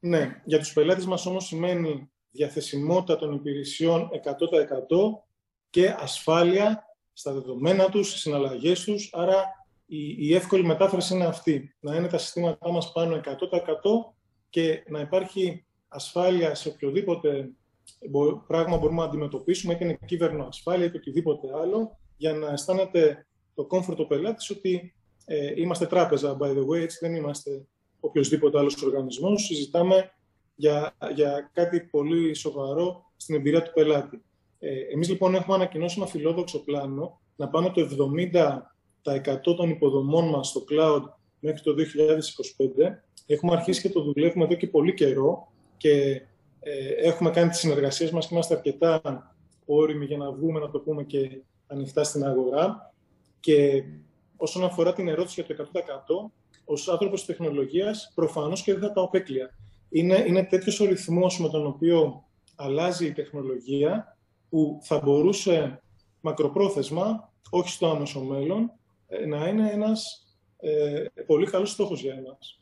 [0.00, 4.28] Ναι, για τους πελάτες μας όμως σημαίνει διαθεσιμότητα των υπηρεσιών 100%
[5.70, 6.85] και ασφάλεια
[7.18, 9.10] στα δεδομένα τους, στις συναλλαγές τους.
[9.12, 9.44] Άρα
[9.86, 11.76] η, η εύκολη μετάφραση είναι αυτή.
[11.80, 13.24] Να είναι τα συστήματά μας πάνω 100%
[14.50, 17.50] και να υπάρχει ασφάλεια σε οποιοδήποτε
[18.46, 23.66] πράγμα μπορούμε να αντιμετωπίσουμε, είτε είναι κύβερνο ασφάλεια είτε οτιδήποτε άλλο, για να αισθάνεται το
[23.70, 27.66] comfort ο πελάτης ότι ε, είμαστε τράπεζα, by the way, έτσι δεν είμαστε
[28.00, 29.44] οποιοδήποτε άλλος οργανισμός.
[29.44, 30.10] Συζητάμε
[30.54, 34.24] για, για κάτι πολύ σοβαρό στην εμπειρία του πελάτη.
[34.58, 37.88] Ε, εμείς λοιπόν έχουμε ανακοινώσει ένα φιλόδοξο πλάνο να πάμε το
[39.42, 41.02] 70% των υποδομών μας στο cloud
[41.40, 41.74] μέχρι το
[42.86, 42.92] 2025.
[43.26, 46.22] Έχουμε αρχίσει και το δουλεύουμε εδώ και πολύ καιρό και
[46.60, 49.00] ε, έχουμε κάνει τις συνεργασίες μας και είμαστε αρκετά
[49.64, 52.94] όριμοι για να βγούμε, να το πούμε και ανοιχτά στην αγορά.
[53.40, 53.84] Και
[54.36, 56.30] όσον αφορά την ερώτηση για το 100%,
[56.64, 59.50] ως άνθρωπος της τεχνολογίας προφανώς και δεν θα τα απέκλεια.
[59.88, 62.24] Είναι, είναι τέτοιος ο ρυθμός με τον οποίο
[62.56, 64.15] αλλάζει η τεχνολογία
[64.56, 65.82] που θα μπορούσε
[66.20, 68.72] μακροπρόθεσμα, όχι στο άμεσο μέλλον,
[69.08, 72.60] ε, να είναι ένας ε, πολύ καλός στόχος για εμάς.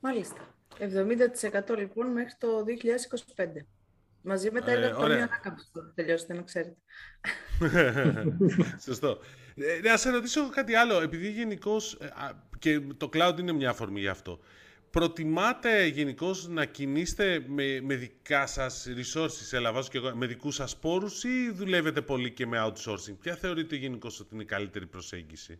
[0.00, 0.54] Μάλιστα.
[0.78, 2.48] 70% λοιπόν μέχρι το
[3.36, 3.46] 2025.
[4.22, 6.76] Μαζί με τα έργα του Ανάκαμψη θα τελειώσετε, να ξέρετε.
[8.86, 9.18] Σωστό.
[9.54, 12.08] Ε, να σε ρωτήσω κάτι άλλο, επειδή γενικώς ε,
[12.58, 14.40] και το cloud είναι μια αφορμή γι' αυτό
[14.90, 20.76] προτιμάτε γενικώς να κινείστε με, με δικά σας resources, έλαβα και εγώ, με δικούς σας
[20.76, 25.58] πόρους ή δουλεύετε πολύ και με outsourcing; Ποια θεωρείτε γενικώς ότι είναι η καλύτερη προσέγγιση;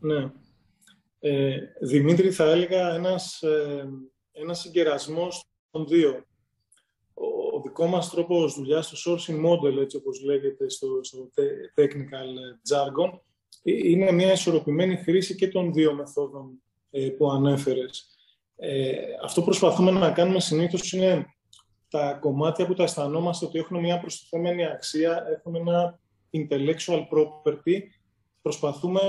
[0.00, 0.32] Ναι.
[1.18, 3.88] Ε, Δημήτρη, θα έλεγα ένας, ε,
[4.32, 6.24] ένας συγκερασμός των δύο.
[7.14, 11.30] Ο, ο δικό μας τρόπος δουλειάς, το sourcing model, έτσι όπως λέγεται στο, στο
[11.76, 12.28] technical
[12.70, 13.18] jargon,
[13.62, 18.11] ε, είναι μια ισορροπημένη χρήση και των δύο μεθόδων ε, που ανέφερες.
[18.64, 21.26] Ε, αυτό προσπαθούμε να κάνουμε συνήθως είναι
[21.88, 25.98] τα κομμάτια που τα αισθανόμαστε ότι έχουν μια προστιθέμενη αξία, έχουν ένα
[26.30, 27.78] intellectual property,
[28.42, 29.00] προσπαθούμε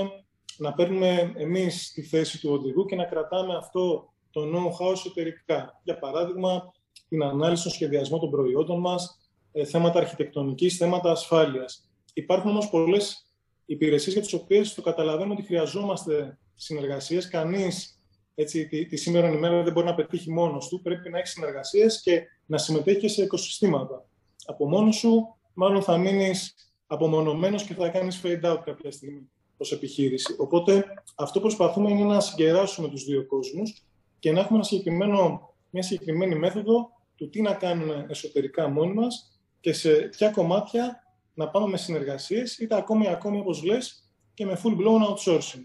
[0.56, 5.80] να παίρνουμε εμείς τη θέση του οδηγού και να κρατάμε αυτό το know-how εσωτερικά.
[5.82, 6.72] Για παράδειγμα,
[7.08, 11.90] την ανάλυση, των σχεδιασμό των προϊόντων μας, ε, θέματα αρχιτεκτονικής, θέματα ασφάλειας.
[12.12, 13.30] Υπάρχουν όμως πολλές
[13.66, 17.28] υπηρεσίες για τις οποίες το καταλαβαίνουμε ότι χρειαζόμαστε συνεργασίες.
[17.28, 17.93] Κανείς
[18.34, 20.82] έτσι, τη, τη σήμερα ημέρα δεν μπορεί να πετύχει μόνος του.
[20.82, 24.08] Πρέπει να έχει συνεργασίες και να συμμετέχει σε οικοσυστήματα.
[24.46, 26.54] Από μόνος σου, μάλλον θα μείνεις
[26.86, 30.34] απομονωμένος και θα κάνεις fade out κάποια στιγμή ως επιχείρηση.
[30.38, 33.84] Οπότε αυτό προσπαθούμε είναι να συγκεράσουμε τους δύο κόσμους
[34.18, 39.40] και να έχουμε ένα συγκεκριμένο, μια συγκεκριμένη μέθοδο του τι να κάνουμε εσωτερικά μόνοι μας
[39.60, 41.02] και σε ποια κομμάτια
[41.34, 45.62] να πάμε με συνεργασίες, είτε ακόμη, ακόμη όπως λες, και με full blown outsourcing.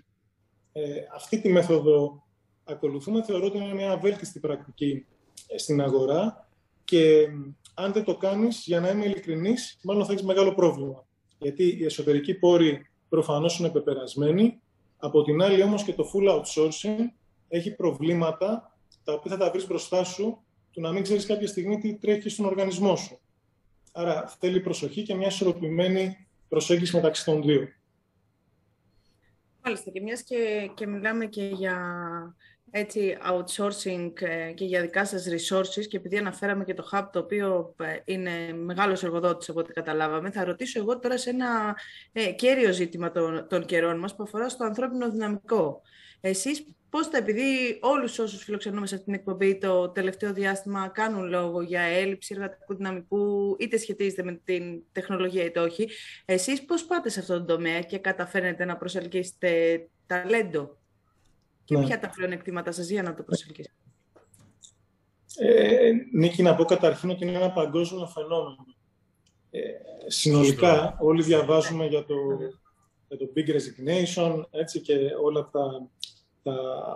[0.71, 0.81] Ε,
[1.15, 2.23] αυτή τη μέθοδο
[2.71, 5.05] ακολουθούμε, θεωρώ ότι είναι μια βέλτιστη πρακτική
[5.47, 6.47] ε, στην αγορά
[6.83, 7.27] και
[7.73, 11.05] αν δεν το κάνεις, για να είμαι ειλικρινής, μάλλον θα έχεις μεγάλο πρόβλημα.
[11.37, 14.61] Γιατί οι εσωτερικοί πόροι προφανώς είναι πεπερασμένοι,
[14.97, 16.97] από την άλλη όμως και το full outsourcing
[17.47, 21.77] έχει προβλήματα τα οποία θα τα βρεις μπροστά σου του να μην ξέρεις κάποια στιγμή
[21.77, 23.19] τι τρέχει στον οργανισμό σου.
[23.91, 27.67] Άρα θέλει προσοχή και μια ισορροπημένη προσέγγιση μεταξύ των δύο.
[29.63, 31.75] Μάλιστα, και μιας και, και μιλάμε και για
[32.71, 37.19] έτσι, outsourcing ε, και για δικά σας resources και επειδή αναφέραμε και το hub το
[37.19, 41.77] οποίο ε, είναι μεγάλος εργοδότης από ό,τι καταλάβαμε, θα ρωτήσω εγώ τώρα σε ένα
[42.11, 45.81] ε, κέριο ζήτημα των, των καιρών μας που αφορά στο ανθρώπινο δυναμικό.
[46.21, 51.29] Εσείς πώς θα, επειδή όλους όσους φιλοξενούμε σε αυτήν την εκπομπή το τελευταίο διάστημα κάνουν
[51.29, 55.89] λόγο για έλλειψη εργατικού δυναμικού, είτε σχετίζεται με την τεχνολογία είτε όχι,
[56.25, 60.78] εσείς πώς πάτε σε αυτόν τον τομέα και καταφέρνετε να προσελκύσετε ταλέντο;
[61.69, 61.85] Και ναι.
[61.85, 63.75] ποια τα πλεονεκτήματα σας για να το προσελκύσετε.
[65.37, 68.65] Ε, Νίκη, να πω καταρχήν ότι είναι ένα παγκόσμιο φαινόμενο.
[69.49, 69.59] Ε,
[70.07, 72.15] συνολικά, όλοι διαβάζουμε για το,
[73.07, 75.89] για το Big Resignation έτσι, και όλα τα,
[76.43, 76.55] τα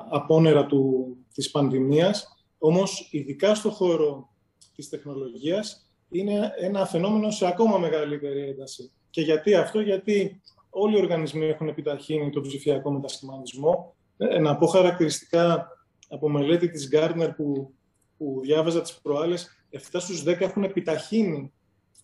[0.09, 2.45] απόνερα του, της πανδημίας.
[2.57, 4.29] Όμως, ειδικά στο χώρο
[4.75, 8.91] της τεχνολογίας, είναι ένα φαινόμενο σε ακόμα μεγαλύτερη ένταση.
[9.09, 13.95] Και γιατί αυτό, γιατί όλοι οι οργανισμοί έχουν επιταχύνει τον ψηφιακό μετασχηματισμό,
[14.29, 15.67] ε, να πω χαρακτηριστικά
[16.09, 17.73] από μελέτη της Gardner που,
[18.17, 21.53] που διάβαζα τις προάλλες, 7 στους 10 έχουν επιταχύνει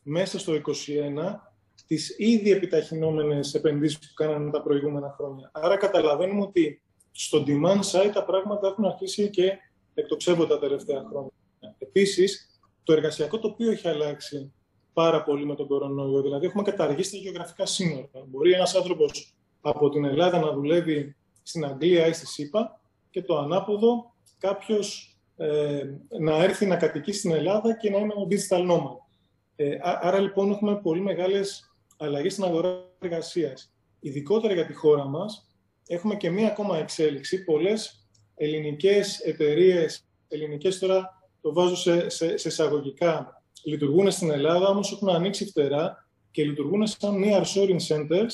[0.04, 1.50] μέσα στο 2021
[1.88, 5.50] τις ήδη επιταχυνόμενες επενδύσεις που κάνανε τα προηγούμενα χρόνια.
[5.54, 9.58] Άρα καταλαβαίνουμε ότι στο demand side τα πράγματα έχουν αρχίσει και
[9.94, 11.32] εκτοξεύονται τα τελευταία χρόνια.
[11.78, 14.54] Επίσης, το εργασιακό τοπίο έχει αλλάξει
[14.94, 16.22] πάρα πολύ με τον κορονοϊό.
[16.22, 18.10] Δηλαδή, έχουμε καταργήσει τα γεωγραφικά σύνορα.
[18.28, 21.16] Μπορεί ένας άνθρωπος από την Ελλάδα να δουλεύει
[21.50, 25.84] στην Αγγλία ή στη ΣΥΠΑ και το ανάποδο κάποιος ε,
[26.20, 28.98] να έρθει να κατοικεί στην Ελλάδα και να είναι ο digital nomad.
[29.56, 33.74] Ε, άρα λοιπόν έχουμε πολύ μεγάλες αλλαγές στην αγορά εργασίας.
[34.00, 35.48] Ειδικότερα για τη χώρα μας
[35.88, 37.44] έχουμε και μία ακόμα εξέλιξη.
[37.44, 44.92] Πολλές ελληνικές εταιρείες, ελληνικές τώρα το βάζω σε, σε, σε εισαγωγικά, λειτουργούν στην Ελλάδα, όμως
[44.92, 48.34] έχουν ανοίξει φτερά και λειτουργούν σαν near-shoring centers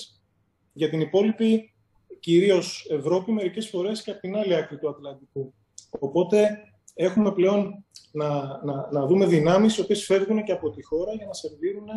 [0.74, 1.75] για την υπόλοιπη
[2.20, 5.54] Κυρίως Ευρώπη, μερικές φορές και από την άλλη άκρη του Ατλαντικού.
[5.90, 6.58] Οπότε
[6.94, 8.30] έχουμε πλέον να,
[8.64, 11.88] να, να δούμε δυνάμεις οι οποίες φεύγουν και από τη χώρα για να σερβίρουν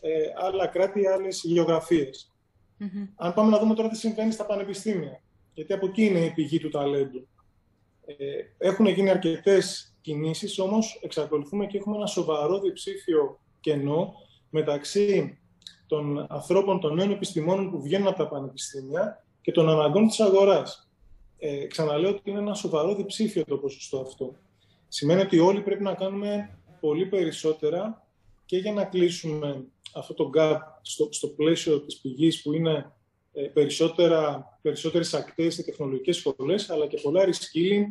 [0.00, 2.32] ε, άλλα κράτη, άλλες γεωγραφίες.
[3.16, 5.22] Αν πάμε να δούμε τώρα τι συμβαίνει στα πανεπιστήμια,
[5.54, 7.28] γιατί από εκεί είναι η πηγή του ταλέντου.
[8.06, 8.14] Ε,
[8.58, 14.12] έχουν γίνει αρκετές κινήσεις, όμως εξακολουθούμε και έχουμε ένα σοβαρό διψήφιο κενό
[14.50, 15.38] μεταξύ
[15.86, 20.90] των ανθρώπων, των νέων επιστημόνων που βγαίνουν από τα πανεπιστήμια και των αναγκών της αγοράς.
[21.38, 24.36] Ε, ξαναλέω ότι είναι ένα σοβαρό διψήφιο το ποσοστό αυτό.
[24.88, 28.06] Σημαίνει ότι όλοι πρέπει να κάνουμε πολύ περισσότερα
[28.44, 32.92] και για να κλείσουμε αυτό το gap στο, στο πλαίσιο της πηγής που είναι
[33.32, 37.84] ε, περισσότερα, περισσότερες ακτές σε τεχνολογικές σχολές, αλλά και πολλά reskilling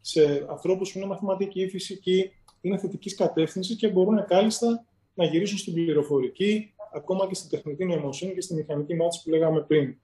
[0.00, 5.58] σε ανθρώπους που είναι μαθηματικοί ή φυσικοί, είναι θετικής κατεύθυνσης και μπορούν κάλλιστα να γυρίσουν
[5.58, 9.96] στην πληροφορική, ακόμα και στην τεχνητή νοημοσύνη και στη μηχανική μάθηση που λέγαμε πριν.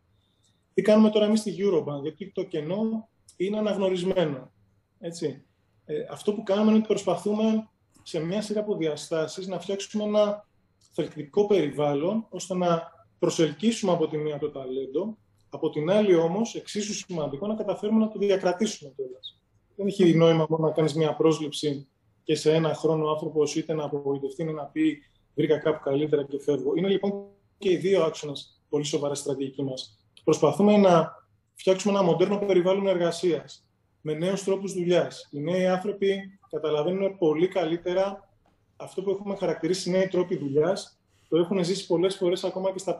[0.74, 4.52] Τι κάνουμε τώρα εμείς στη Eurobank, γιατί το κενό είναι αναγνωρισμένο.
[4.98, 5.44] Έτσι.
[5.84, 7.68] Ε, αυτό που κάνουμε είναι ότι προσπαθούμε
[8.02, 10.48] σε μια σειρά από διαστάσεις να φτιάξουμε ένα
[10.92, 12.82] θελκτικό περιβάλλον, ώστε να
[13.18, 15.16] προσελκύσουμε από τη μία το ταλέντο,
[15.50, 19.40] Από την άλλη όμως, εξίσου σημαντικό να καταφέρουμε να το διακρατήσουμε κιόλας.
[19.76, 21.88] Δεν έχει νόημα μόνο να κάνεις μια πρόσληψη
[22.22, 24.98] και σε ένα χρόνο ο άνθρωπος είτε να απογοητευτεί είτε να πει
[25.34, 26.72] βρήκα κάπου καλύτερα και φεύγω.
[26.76, 27.24] Είναι λοιπόν
[27.58, 29.99] και οι δύο άξονες πολύ σοβαρά στρατηγική μας.
[30.24, 31.12] Προσπαθούμε να
[31.54, 33.64] φτιάξουμε ένα μοντέρνο περιβάλλον εργασίας
[34.00, 35.28] με νέους τρόπους δουλειάς.
[35.30, 38.28] Οι νέοι άνθρωποι καταλαβαίνουν πολύ καλύτερα
[38.76, 40.98] αυτό που έχουμε χαρακτηρίσει νέοι τρόποι δουλειάς.
[41.28, 42.96] Το έχουν ζήσει πολλές φορές ακόμα και στα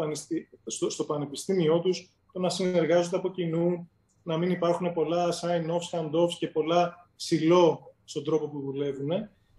[0.66, 3.90] στο, στο πανεπιστήμιό τους, το να συνεργάζονται από κοινού,
[4.22, 9.10] να μην υπάρχουν πολλά sign-offs, hand-offs και πολλά σιλό στον τρόπο που δουλεύουν.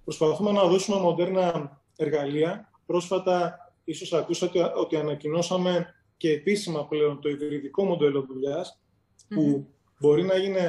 [0.03, 2.71] Προσπαθούμε να δώσουμε μοντέρνα εργαλεία.
[2.85, 8.25] Πρόσφατα, ίσως ακούσατε ότι ανακοινώσαμε και επίσημα πλέον το υβριδικό μοντέλο
[9.27, 9.67] που
[9.99, 10.59] μπορεί να γίνει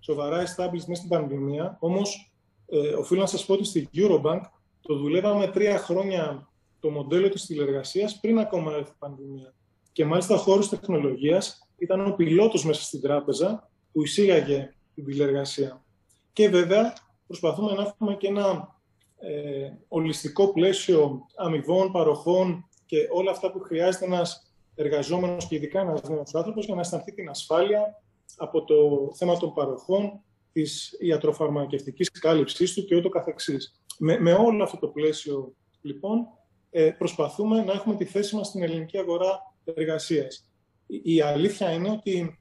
[0.00, 1.76] σοβαρά established μέσα στην πανδημία.
[1.80, 2.32] Όμως,
[2.66, 4.40] ε, οφείλω να σας πω ότι στη Eurobank
[4.80, 6.48] το δουλεύαμε τρία χρόνια
[6.80, 9.54] το μοντέλο της τηλεργασίας πριν ακόμα έρθει η πανδημία.
[9.92, 15.84] Και μάλιστα ο χώρος τεχνολογίας ήταν ο πιλότος μέσα στην τράπεζα που εισήγαγε την τηλεργασία.
[16.32, 18.76] Και βέβαια προσπαθούμε να έχουμε και ένα
[19.18, 26.02] ε, ολιστικό πλαίσιο αμοιβών, παροχών και όλα αυτά που χρειάζεται ένας εργαζόμενος και ειδικά ένας
[26.02, 28.02] νέος άνθρωπος για να αισθανθεί την ασφάλεια
[28.36, 30.20] από το θέμα των παροχών,
[30.52, 33.80] της ιατροφαρμακευτικής κάλυψής του και ούτω καθεξής.
[33.98, 36.26] Με, με όλο αυτό το πλαίσιο, λοιπόν,
[36.70, 40.48] ε, προσπαθούμε να έχουμε τη θέση μας στην ελληνική αγορά εργασίας.
[40.86, 42.38] Η, αλήθεια είναι ότι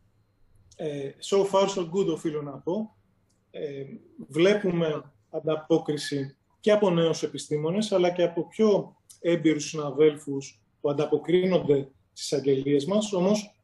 [0.76, 2.96] ε, so far so good οφείλω να πω.
[3.52, 3.84] Ε,
[4.28, 12.34] βλέπουμε ανταπόκριση και από νέους επιστήμονες, αλλά και από πιο έμπειρους συναδέλφους που ανταποκρίνονται στις
[12.34, 13.14] αγγελίες μας.
[13.14, 13.56] Όμως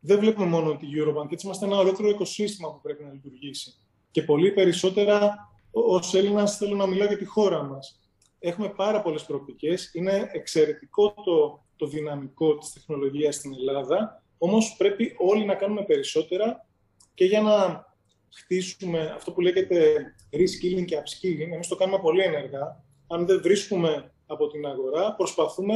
[0.00, 3.74] δεν βλέπουμε μόνο τη Eurobank, έτσι είμαστε ένα ολόκληρο οικοσύστημα που πρέπει να λειτουργήσει.
[4.10, 8.00] Και πολύ περισσότερα ως Έλληνας θέλω να μιλάω για τη χώρα μας.
[8.38, 9.90] Έχουμε πάρα πολλές προοπτικές.
[9.94, 16.66] Είναι εξαιρετικό το, το δυναμικό της τεχνολογίας στην Ελλάδα, όμως πρέπει όλοι να κάνουμε περισσότερα
[17.14, 17.86] και για να
[18.34, 19.94] χτίσουμε αυτό που λέγεται
[20.32, 22.84] reskilling και upskilling, εμείς το κάνουμε πολύ ενεργά.
[23.06, 25.74] Αν δεν βρίσκουμε από την αγορά, προσπαθούμε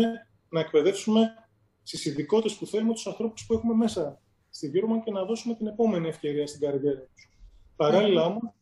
[0.49, 1.44] να εκπαιδεύσουμε
[1.85, 4.21] στις ειδικότητες που θέλουμε τους ανθρώπους που έχουμε μέσα
[4.51, 7.29] στη Euroman και να δώσουμε την επόμενη ευκαιρία στην καριέρα τους.
[7.77, 8.53] Παράλληλα όμως,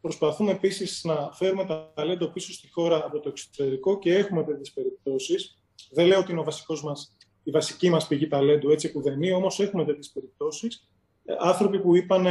[0.00, 4.72] προσπαθούμε επίσης να φέρουμε τα ταλέντο πίσω στη χώρα από το εξωτερικό και έχουμε τέτοιες
[4.72, 5.58] περιπτώσεις.
[5.90, 9.22] Δεν λέω ότι είναι ο βασικός μας, η βασική μας πηγή ταλέντου, έτσι που δεν
[9.22, 10.88] είναι, όμως έχουμε τέτοιες περιπτώσεις.
[11.24, 12.26] Ε, άνθρωποι που είπαν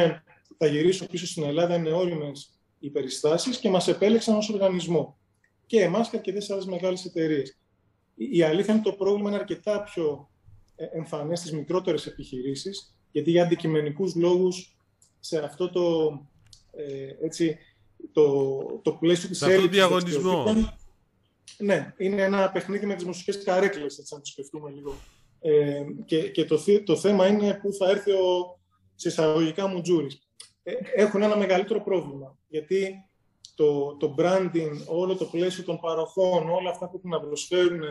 [0.57, 5.17] θα γυρίσω πίσω στην Ελλάδα, είναι όριμες οι περιστάσεις και μας επέλεξαν ως οργανισμό.
[5.65, 7.57] Και εμάς και αρκετές άλλες μεγάλες εταιρείες.
[8.15, 10.29] Η αλήθεια είναι ότι το πρόβλημα είναι αρκετά πιο
[10.79, 14.77] ε, εμφανές στις μικρότερες επιχειρήσεις, γιατί για αντικειμενικούς λόγους
[15.19, 16.11] σε αυτό το,
[16.71, 17.57] ε, έτσι,
[18.11, 19.69] το, το πλαίσιο της έλλειψης...
[19.69, 20.43] διαγωνισμό.
[21.57, 24.95] Ναι, είναι ένα παιχνίδι με τις μουσικές καρέκλες, έτσι, αν το σκεφτούμε λίγο.
[25.39, 28.59] Ε, και και το, το θέμα είναι πού θα έρθει ο,
[28.95, 30.27] σε εισαγωγικά μου τζούρις.
[30.63, 33.05] Ε, έχουν ένα μεγαλύτερο πρόβλημα, γιατί
[33.55, 37.81] το, το branding, όλο το πλαίσιο των παροχών, όλα αυτά που έχουν να προσφέρουν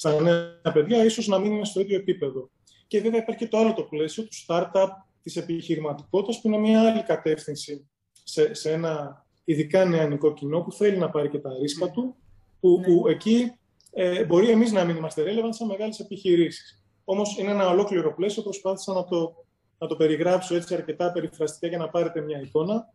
[0.00, 2.50] στα νέα παιδιά, ίσως να μην είναι στο ίδιο επίπεδο.
[2.86, 4.88] Και βέβαια υπάρχει και το άλλο το πλαίσιο του startup,
[5.22, 7.88] της επιχειρηματικότητας, που είναι μια άλλη κατεύθυνση
[8.24, 12.16] σε, σε ένα ειδικά νεανικό κοινό που θέλει να πάρει και τα ρίσκα του,
[12.60, 13.12] που, που ναι.
[13.12, 13.52] εκεί
[13.92, 16.84] ε, μπορεί εμείς να μην είμαστε relevant σε μεγάλες επιχειρήσεις.
[17.04, 19.44] Όμως είναι ένα ολόκληρο πλαίσιο, προσπάθησα να το,
[19.78, 22.92] να το περιγράψω έτσι αρκετά περιφραστικά για να πάρετε μια εικόνα.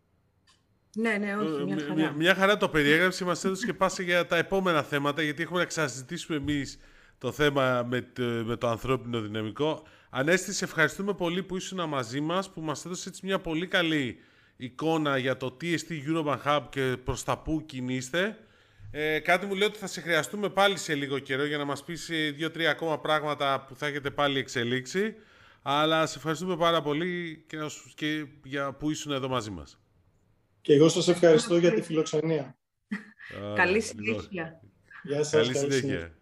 [0.96, 1.94] Ναι, ναι, όχι, μια χαρά.
[1.94, 5.60] Μια, μια χαρά το περιέγραψε, μας έδωσε και πάσε για τα επόμενα θέματα, γιατί έχουμε
[5.60, 6.80] να ξαναζητήσουμε εμείς
[7.18, 9.84] το θέμα με το, με το ανθρώπινο δυναμικό.
[10.10, 14.20] Ανέστη, σε ευχαριστούμε πολύ που ήσουν μαζί μας, που μας έδωσε έτσι μια πολύ καλή
[14.58, 18.38] εικόνα για το τι εστί Eurobank Hub και προς τα πού κινείστε.
[18.92, 21.84] Ε, κάτι μου λέει ότι θα σε χρειαστούμε πάλι σε λίγο καιρό για να μας
[21.84, 25.16] πεις ε, δύο-τρία ακόμα πράγματα που θα έχετε πάλι εξελίξει.
[25.62, 27.58] Αλλά σε ευχαριστούμε πάρα πολύ και,
[27.96, 29.80] και για που ήσουν εδώ μαζί μας.
[30.62, 32.58] Και εγώ σας ευχαριστώ για τη φιλοξενία.
[33.56, 34.62] Καλή συνέχεια.
[35.04, 35.32] Γεια σας.
[35.32, 36.14] Καλή συνέχεια.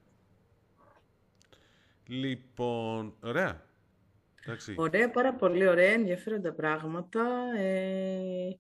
[2.08, 3.72] Λοιπόν, ωραία.
[4.46, 4.74] Εντάξει.
[4.78, 7.22] Ωραία, πάρα πολύ ωραία, ενδιαφέροντα πράγματα.
[7.58, 8.58] Ε,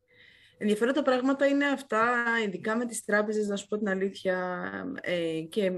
[0.58, 4.60] ενδιαφέροντα πράγματα είναι αυτά, ειδικά με τις τράπεζες, να σου πω την αλήθεια,
[5.01, 5.71] ε, και,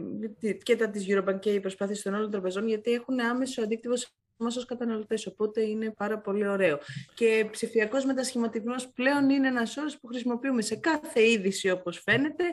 [0.64, 3.96] και τα της Eurobank και οι προσπάθειες των άλλων τραπεζών, γιατί έχουν άμεσο αντίκτυπο
[4.38, 5.28] Μας ως καταναλωτές.
[5.28, 6.80] Οπότε είναι πάρα πολύ ωραίο.
[7.14, 12.44] Και ψηφιακός μετασχηματισμός πλέον είναι ένας όρος που χρησιμοποιούμε σε κάθε είδηση, όπως φαίνεται,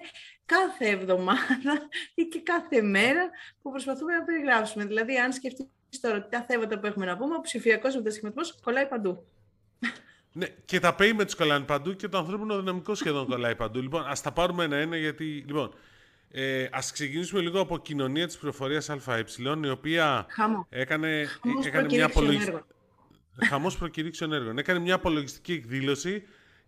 [0.45, 3.31] κάθε εβδομάδα ή και κάθε μέρα
[3.63, 4.85] που προσπαθούμε να περιγράψουμε.
[4.85, 5.67] Δηλαδή, αν σκεφτείς
[6.01, 9.25] τώρα τα θέματα που έχουμε να πούμε, ο ψηφιακός μετασχηματισμός κολλάει παντού.
[10.33, 13.81] Ναι, και τα payments κολλάνε παντού και το ανθρώπινο δυναμικό σχεδόν κολλάει παντού.
[13.81, 15.25] Λοιπόν, ας τα πάρουμε ένα-ένα γιατί.
[15.25, 15.75] Λοιπόν,
[16.35, 19.25] ε, ας ξεκινήσουμε λίγο από κοινωνία της πληροφορίας ΑΕ,
[19.65, 20.27] η οποία
[20.69, 21.29] έκανε,
[21.65, 22.59] έκανε μια απολογιστική...
[23.49, 24.59] Χαμός προκηρύξεων έργων.
[24.59, 26.23] Έκανε μια απολογιστική εκδήλωση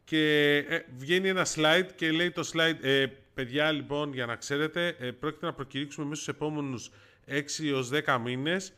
[0.05, 4.97] και ε, βγαίνει ένα slide και λέει το slide ε, παιδιά λοιπόν για να ξέρετε
[4.99, 6.91] ε, πρόκειται να προκηρύξουμε μέσα στους επόμενους
[7.29, 8.73] 6 έως 10 μήνες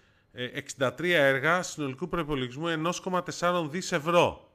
[0.79, 2.92] 63 έργα συνολικού προϋπολογισμού
[3.38, 4.51] 1,4 δις ευρώ.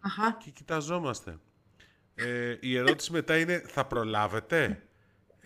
[0.00, 0.36] Αχα.
[0.44, 1.38] Και κοιταζόμαστε.
[2.14, 4.82] Ε, η ερώτηση μετά είναι θα προλάβετε;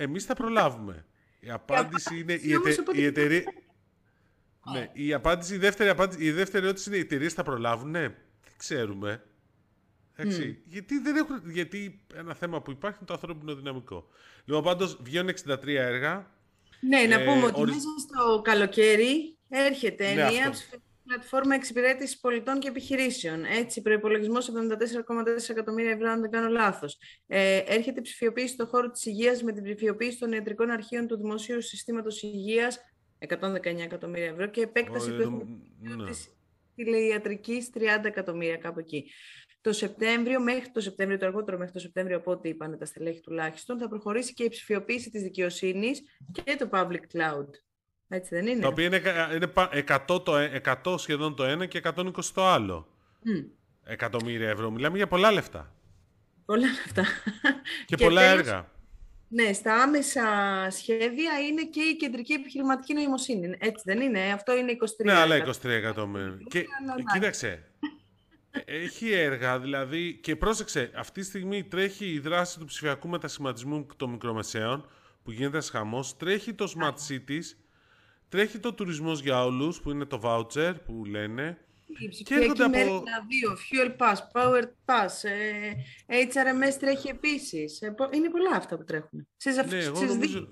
[0.01, 1.07] Εμείς θα προλάβουμε.
[1.41, 3.43] Η απάντηση είναι η, εται, η εταιρεία...
[4.73, 7.91] Ναι, η, απάντηση, η, δεύτερη απάντηση, η δεύτερη ερώτηση είναι οι εταιρείες θα προλάβουν.
[7.91, 9.23] Ναι, δεν ξέρουμε.
[10.15, 10.63] Έτσι.
[10.65, 14.09] Γιατί, δεν έχουν, γιατί ένα θέμα που υπάρχει είναι το ανθρώπινο δυναμικό.
[14.45, 16.31] Λοιπόν, πάντως βγαίνουν 63 έργα.
[16.81, 20.53] Ναι, να ε, πούμε ότι μέσα στο καλοκαίρι έρχεται ναι, ενιαία
[21.09, 23.45] πλατφόρμα εξυπηρέτησης πολιτών και επιχειρήσεων.
[23.45, 26.99] Έτσι, προπολογισμό 74,4 εκατομμύρια ευρώ, αν δεν κάνω λάθος.
[27.27, 31.63] Ε, έρχεται ψηφιοποίηση στον χώρο της υγείας με την ψηφιοποίηση των ιατρικών αρχείων του Δημοσίου
[31.63, 32.79] Συστήματος Υγείας
[33.19, 35.47] 119 εκατομμύρια ευρώ και επέκταση του
[35.81, 36.11] ναι.
[36.75, 39.11] τηλεϊατρικής 30 εκατομμύρια κάπου εκεί.
[39.61, 43.21] Το Σεπτέμβριο, μέχρι το Σεπτέμβριο, το αργότερο μέχρι το Σεπτέμβριο, από ό,τι είπαν τα στελέχη
[43.21, 47.49] τουλάχιστον, θα προχωρήσει και η ψηφιοποίηση της δικαιοσύνης και το public cloud.
[48.09, 48.61] Έτσι δεν είναι.
[48.61, 49.03] Το οποίο είναι,
[49.35, 49.53] είναι
[50.07, 50.33] 100, το,
[50.85, 52.89] 100 σχεδόν το ένα και 120 το άλλο.
[53.27, 53.45] Mm.
[53.85, 54.71] Εκατομμύρια ευρώ.
[54.71, 55.75] Μιλάμε για πολλά λεφτά.
[56.45, 57.05] Πολλά λεφτά.
[57.87, 58.71] Και, και πολλά έργα.
[59.29, 60.23] Ναι, στα άμεσα
[60.71, 63.57] σχέδια είναι και η κεντρική επιχειρηματική νοημοσύνη.
[63.59, 64.33] Έτσι δεν είναι.
[64.33, 66.39] Αυτό είναι 23 Ναι, αλλά 23 εκατομμύρια.
[66.49, 66.67] και
[67.13, 67.63] κοίταξε.
[68.65, 74.11] Έχει έργα, δηλαδή, και πρόσεξε, αυτή τη στιγμή τρέχει η δράση του ψηφιακού μετασχηματισμού των
[74.11, 74.89] μικρομεσαίων,
[75.23, 77.45] που γίνεται χαμός, τρέχει το Smart Cities,
[78.29, 81.59] τρέχει το τουρισμός για όλους, που είναι το voucher, που λένε,
[81.99, 83.03] η και έρχονται από...
[83.29, 85.29] δύο, Fuel Pass, Power Pass,
[86.07, 87.83] ε, HRMS τρέχει επίσης.
[87.83, 89.29] Ε, είναι πολλά αυτά που τρέχουν.
[89.37, 90.49] Στις, ναι, εγώ νομίζω...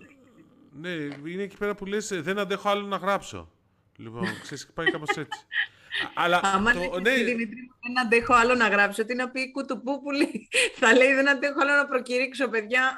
[0.71, 0.91] Ναι,
[1.31, 3.53] είναι εκεί πέρα που λες, ε, δεν αντέχω άλλο να γράψω.
[3.97, 5.41] Λοιπόν, ξέρεις, πάει κάπως έτσι.
[6.15, 7.11] Αλλά Άμα το, ναι.
[7.11, 10.49] Δημητρή, δεν αντέχω άλλο να γράψω, τι να πει κουτουπούπουλη.
[10.81, 12.95] Θα λέει δεν αντέχω άλλο να προκηρύξω, παιδιά.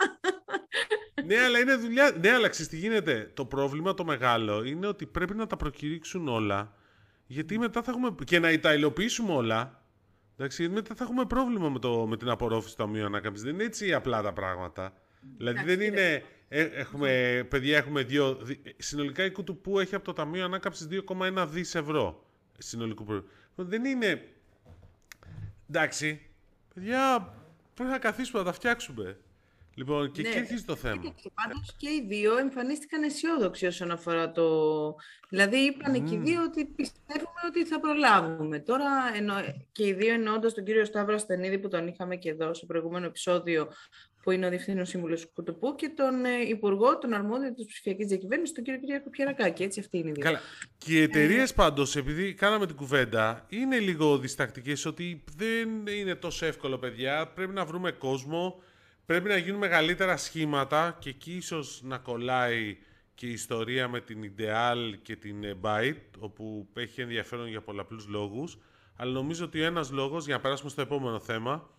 [1.26, 2.16] ναι, αλλά είναι δουλειά.
[2.20, 3.30] Ναι, αλλά ξέρεις τι γίνεται.
[3.34, 6.72] Το πρόβλημα το μεγάλο είναι ότι πρέπει να τα προκηρύξουν όλα
[7.28, 8.14] γιατί μετά θα έχουμε.
[8.24, 9.82] και να τα υλοποιήσουμε όλα.
[10.37, 13.44] Εντάξει, μετά θα έχουμε πρόβλημα με, το, με την απορρόφηση του Ταμείου Ανάκαμψης.
[13.44, 14.92] Δεν είναι έτσι απλά τα πράγματα.
[15.37, 16.22] Δηλαδή δεν είναι.
[16.48, 18.38] Ε, έχουμε, παιδιά, έχουμε δύο.
[18.76, 19.30] Συνολικά η
[19.62, 22.27] που έχει από το Ταμείο Ανάκαμψης 2,1 δις ευρώ.
[22.58, 24.28] Συνολικού Δεν είναι.
[25.68, 26.20] Εντάξει.
[26.74, 27.34] Παιδιά,
[27.74, 29.18] πρέπει να καθίσουμε να τα φτιάξουμε.
[29.78, 30.28] Λοιπόν, και ναι.
[30.28, 31.02] εκεί αρχίζει το θέμα.
[31.34, 34.44] Πάντως και οι δύο εμφανίστηκαν αισιόδοξοι όσον αφορά το.
[35.28, 36.08] Δηλαδή, είπαν mm.
[36.08, 38.58] και οι δύο ότι πιστεύουμε ότι θα προλάβουμε.
[38.58, 39.34] Τώρα, εννο...
[39.72, 43.06] και οι δύο εννοώντας τον κύριο Σταύρο Στενίδη, που τον είχαμε και εδώ στο προηγούμενο
[43.06, 43.68] επεισόδιο,
[44.28, 48.06] που είναι ο Διευθύνων Σύμβουλος του Κουτουπού, και τον ε, Υπουργό, τον Αρμόδιο της Ψηφιακής
[48.06, 49.62] Διακυβέρνησης, τον κύριο Κυριάκο Πιερακάκη.
[49.62, 50.40] Έτσι, αυτή είναι η Καλά.
[50.78, 51.54] Και οι εταιρείες ε...
[51.54, 57.26] πάντως, επειδή κάναμε την κουβέντα, είναι λίγο διστακτικές ότι δεν είναι τόσο εύκολο, παιδιά.
[57.34, 58.62] Πρέπει να βρούμε κόσμο
[59.06, 62.76] Πρέπει να γίνουν μεγαλύτερα σχήματα και εκεί ίσως να κολλάει
[63.14, 68.58] και η ιστορία με την Ideal και την Byte, όπου έχει ενδιαφέρον για πολλαπλούς λόγους.
[68.96, 71.77] Αλλά νομίζω ότι ένας λόγος, για να περάσουμε στο επόμενο θέμα,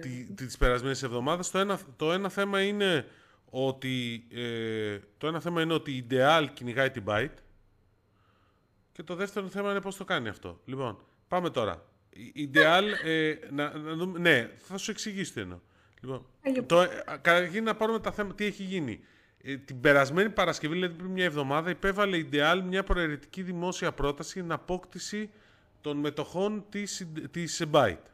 [0.00, 3.06] τη, της περασμένης εβδομάδας, το ένα, το ένα θέμα είναι
[3.50, 7.34] ότι, ε, το ένα θέμα είναι ότι η Ideal κυνηγάει την Byte
[8.92, 10.60] και το δεύτερο θέμα είναι πώς το κάνει αυτό.
[10.64, 11.84] Λοιπόν, πάμε τώρα.
[12.32, 15.58] Η Ideal, ε, να, να δούμε, ναι, θα σου εξηγήσω τι εννοώ.
[16.00, 16.26] Λοιπόν,
[16.66, 19.00] το, καταρχήν να πάρουμε τα θέματα, τι έχει γίνει.
[19.42, 24.40] Ε, την περασμένη Παρασκευή, δηλαδή πριν μια εβδομάδα, υπέβαλε η Ideal μια προαιρετική δημόσια πρόταση
[24.42, 25.30] για απόκτηση
[25.80, 28.09] των μετοχών της, της Byte.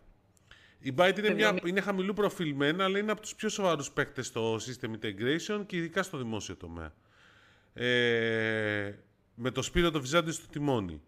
[0.87, 4.55] Η Byte είναι, μια, είναι χαμηλού προφιλμένα, αλλά είναι από τους πιο σοβαρούς παίκτες στο
[4.55, 6.92] System Integration και ειδικά στο δημόσιο τομέα.
[7.75, 8.94] Ε,
[9.35, 11.01] με το Σπύρο το Βυζάντι στο τιμόνι.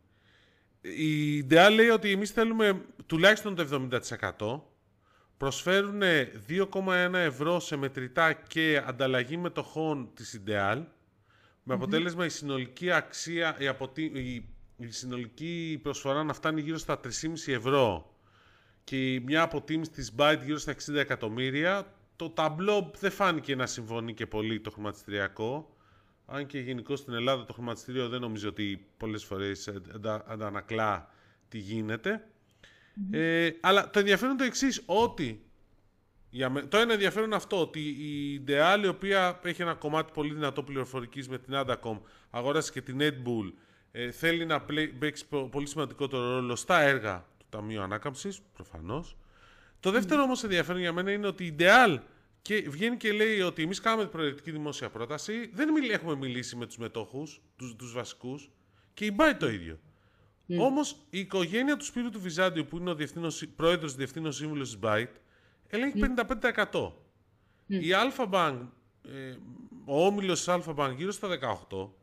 [0.81, 3.89] Η Ideal λέει ότι εμείς θέλουμε τουλάχιστον το
[4.39, 4.61] 70%
[5.37, 6.01] προσφέρουν
[6.49, 10.83] 2,1 ευρώ σε μετρητά και ανταλλαγή μετοχών της Ideal,
[11.63, 14.03] με αποτέλεσμα η συνολική αξία, η, αποτι...
[14.77, 17.09] η, συνολική προσφορά να φτάνει γύρω στα 3,5
[17.47, 18.13] ευρώ
[18.89, 24.15] και μια αποτίμηση της Byte γύρω στα 60 εκατομμύρια, το ταμπλό δεν φάνηκε να συμφωνεί
[24.15, 25.77] και πολύ το χρηματιστηριακό,
[26.27, 29.73] αν και γενικώ στην Ελλάδα το χρηματιστήριο δεν νομίζω ότι πολλές φορές
[30.27, 31.11] αντανακλά
[31.49, 32.29] τι γίνεται.
[33.11, 35.43] Ε, αλλά το ενδιαφέρον το εξής, ότι.
[36.31, 40.63] Για το ένα ενδιαφέρον αυτό, ότι η Ideal, η οποία έχει ένα κομμάτι πολύ δυνατό
[40.63, 43.53] πληροφορικής με την Adacom, αγόρασε και την Bull,
[43.93, 44.61] ε, θέλει να
[44.99, 49.17] παίξει πολύ σημαντικό το ρόλο στα έργα του Ταμείου Ανάκαμψης, προφανώς.
[49.81, 50.25] Το δεύτερο mm.
[50.25, 51.99] όμως ενδιαφέρον για μένα είναι ότι η Ideal
[52.43, 56.67] και βγαίνει και λέει ότι εμείς κάναμε την προαιρετική δημόσια πρόταση, δεν έχουμε μιλήσει με
[56.67, 57.41] τους μετόχους,
[57.77, 58.51] τους βασικούς,
[58.95, 59.79] και η Byte το ίδιο.
[60.49, 60.59] Mm.
[60.59, 64.79] Όμως η οικογένεια του Σπύρου του Βυζάντιου που είναι ο διευθύνος, πρόεδρος διευθύνων σύμβουλος της
[64.83, 65.15] Byte
[65.69, 66.01] ελέγχει
[66.71, 66.93] 55%.
[67.67, 68.59] Η Alpha Bank,
[69.03, 69.37] ε,
[69.85, 71.95] ο όμιλος της Alpha Bank γύρω στα 18%.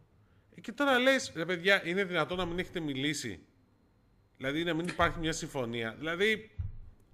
[0.56, 3.46] Ε, και τώρα λες, ρε παιδιά, είναι δυνατόν να μην έχετε μιλήσει.
[4.38, 5.96] Δηλαδή να μην υπάρχει μια συμφωνία.
[5.98, 6.52] Δηλαδή,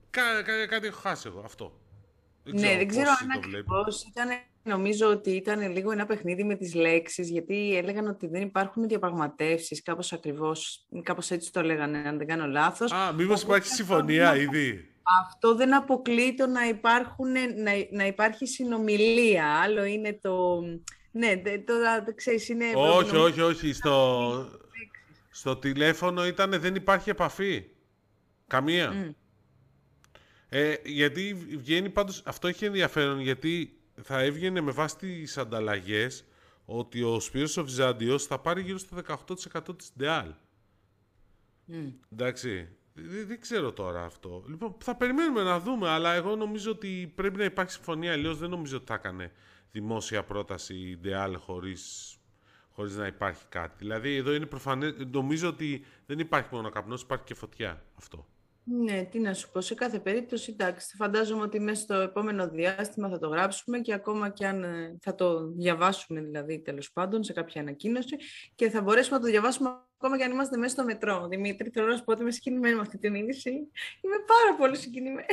[0.10, 1.80] κά, κά, κάτι έχω χάσει εγώ αυτό.
[2.44, 4.30] Δεν ναι, δεν ξέρω αν ακριβώς ήταν,
[4.64, 9.84] νομίζω ότι ήταν λίγο ένα παιχνίδι με τις λέξεις, γιατί έλεγαν ότι δεν υπάρχουν διαπραγματεύσεις,
[9.84, 12.92] κάπως ακριβώς, κάπως έτσι το έλεγαν, αν δεν κάνω λάθος.
[12.92, 14.92] Α, μήπως υπάρχει συμφωνία ήδη;
[15.22, 19.60] Αυτό δεν αποκλεί το να, υπάρχουν, να, να υπάρχει συνομιλία.
[19.64, 20.62] Άλλο είναι το...
[21.12, 21.74] Ναι, το,
[22.06, 22.66] το, ξέρεις, είναι...
[22.76, 23.74] Όχι, όχι, όχι.
[23.74, 24.60] Στο,
[25.32, 27.66] στο τηλέφωνο ήταν δεν υπάρχει επαφή.
[28.48, 29.16] Καμία.
[30.50, 36.26] Ε, γιατί βγαίνει πάντως, αυτό έχει ενδιαφέρον γιατί θα έβγαινε με βάση τις ανταλλαγές
[36.66, 38.98] ότι ο Σπύρος ο Βυζάντιος θα πάρει γύρω στο
[39.58, 40.34] 18% της ΔΕΑΛ.
[41.72, 41.94] Mm.
[42.12, 42.70] Εντάξει.
[42.94, 44.44] Δεν, ξέρω τώρα αυτό.
[44.48, 48.12] Λοιπόν, θα περιμένουμε να δούμε, αλλά εγώ νομίζω ότι πρέπει να υπάρχει συμφωνία.
[48.12, 49.32] Αλλιώς δεν νομίζω ότι θα έκανε
[49.72, 52.16] δημόσια πρόταση η ΔΕΑΛ χωρίς,
[52.82, 53.76] χωρίς να υπάρχει κάτι.
[53.78, 58.28] Δηλαδή, εδώ είναι προφανές, νομίζω ότι δεν υπάρχει μόνο καπνός, υπάρχει και φωτιά αυτό.
[58.64, 59.62] Ναι, τι να σου πω.
[59.62, 64.30] Σε κάθε περίπτωση, εντάξει, φαντάζομαι ότι μέσα στο επόμενο διάστημα θα το γράψουμε και ακόμα
[64.30, 68.16] και αν ε, θα το διαβάσουμε, δηλαδή, τέλος πάντων, σε κάποια ανακοίνωση
[68.56, 71.28] και θα μπορέσουμε να το διαβάσουμε ακόμα και αν είμαστε μέσα στο μετρό.
[71.28, 73.50] Δημήτρη, θέλω να σου πω ότι είμαι συγκινημένη με αυτή την είδηση.
[74.02, 75.28] Είμαι πάρα πολύ συγκινημένη.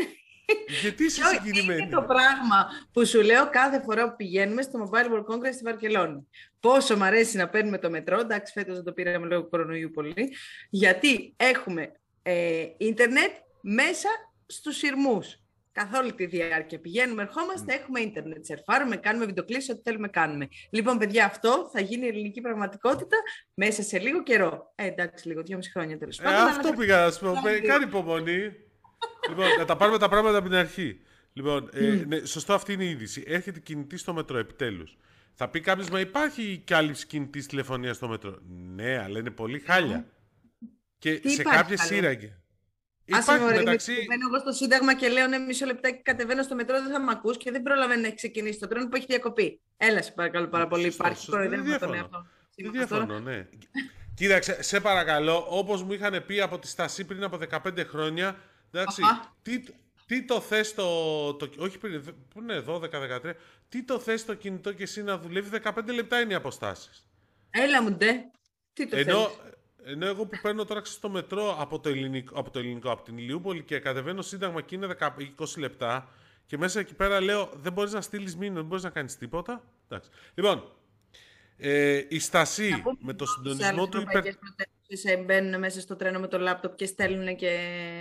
[0.80, 5.06] Γιατί είσαι συγκινημένη; Είναι το πράγμα που σου λέω κάθε φορά που πηγαίνουμε στο Mobile
[5.06, 6.28] World Congress στη Βαρκελόνη.
[6.60, 8.20] Πόσο μου αρέσει να παίρνουμε το μετρό.
[8.20, 10.32] Εντάξει, φέτος δεν το πήραμε λόγω κορονοϊού πολύ.
[10.70, 11.92] Γιατί έχουμε
[12.22, 13.30] ε, ίντερνετ
[13.60, 14.08] μέσα
[14.46, 15.36] στους σειρμούς.
[15.72, 16.78] Καθ' όλη τη διάρκεια.
[16.78, 20.48] Πηγαίνουμε, ερχόμαστε, έχουμε ίντερνετ, σερφάρουμε, κάνουμε βιντεοκλήσεις, ό,τι θέλουμε κάνουμε.
[20.70, 23.16] Λοιπόν, παιδιά, αυτό θα γίνει η ελληνική πραγματικότητα
[23.54, 24.72] μέσα σε λίγο καιρό.
[24.74, 26.46] Ε, εντάξει, λίγο, δυόμιση χρόνια τέλος ε, πάντων.
[26.46, 27.32] Ε, αυτό πήγα να σου πω.
[27.66, 28.67] Κάνει υπομονή.
[29.28, 31.00] Λοιπόν, να τα πάρουμε τα πράγματα από την αρχή.
[31.32, 33.24] Λοιπόν, ε, ναι, σωστό αυτή είναι η είδηση.
[33.26, 34.96] Έρχεται κινητή στο μετρό, επιτέλους.
[35.34, 38.38] Θα πει κάποιος, μα υπάρχει κι άλλη κινητής τηλεφωνίας στο μετρό.
[38.74, 40.06] Ναι, αλλά είναι πολύ χάλια.
[40.98, 42.38] Και Τι σε κάποιε σύραγγε.
[43.04, 43.92] Υπάρχει μεταξύ...
[43.92, 47.10] Μπαίνω εγώ στο Σύνταγμα και λέω ναι, μισό λεπτάκι κατεβαίνω στο μετρό, δεν θα με
[47.10, 49.60] ακούς και δεν προλαβαίνει να ξεκινήσει το τρένο που έχει διακοπεί.
[49.76, 50.86] Έλα, σε παρακαλώ πάρα πολύ.
[50.86, 52.26] Υπάρχει κοροϊδεύμα τον εαυτό.
[52.56, 53.48] Δεν διαφωνώ, ναι.
[54.14, 58.36] Κοίταξε, σε παρακαλώ, όπως μου είχαν πει από τη Στασή πριν από 15 χρόνια,
[58.72, 59.02] εντάξει,
[59.42, 59.62] τι,
[60.06, 61.50] τι το θες το, το.
[61.58, 63.32] Όχι πριν, πού είναι, 12-13.
[63.68, 67.06] Τι το θες το κινητό και εσύ να δουλεύει, 15 λεπτά είναι οι αποστάσεις.
[67.50, 68.12] Έλα μου ντε.
[68.72, 69.38] Τι το Ενώ, θες.
[69.84, 73.18] Ενώ εγώ που παίρνω τώρα στο μετρό από το ελληνικό, από, το ελληνικό, από την
[73.18, 74.96] Ηλιούπολη και κατεβαίνω σύνταγμα και είναι
[75.38, 76.08] 20 λεπτά
[76.46, 79.64] και μέσα εκεί πέρα λέω δεν μπορείς να στείλεις μήνυμα, δεν μπορείς να κάνεις τίποτα.
[79.88, 80.10] Εντάξει.
[80.34, 80.72] Λοιπόν,
[81.56, 84.24] ε, η Στασή με το συντονισμό του υπερ...
[85.04, 87.58] Ε, μπαίνουν μέσα στο τρένο με το λάπτοπ και στέλνουν και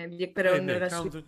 [0.09, 1.23] διεκπαιρεώνουν ε, ναι, εργασία.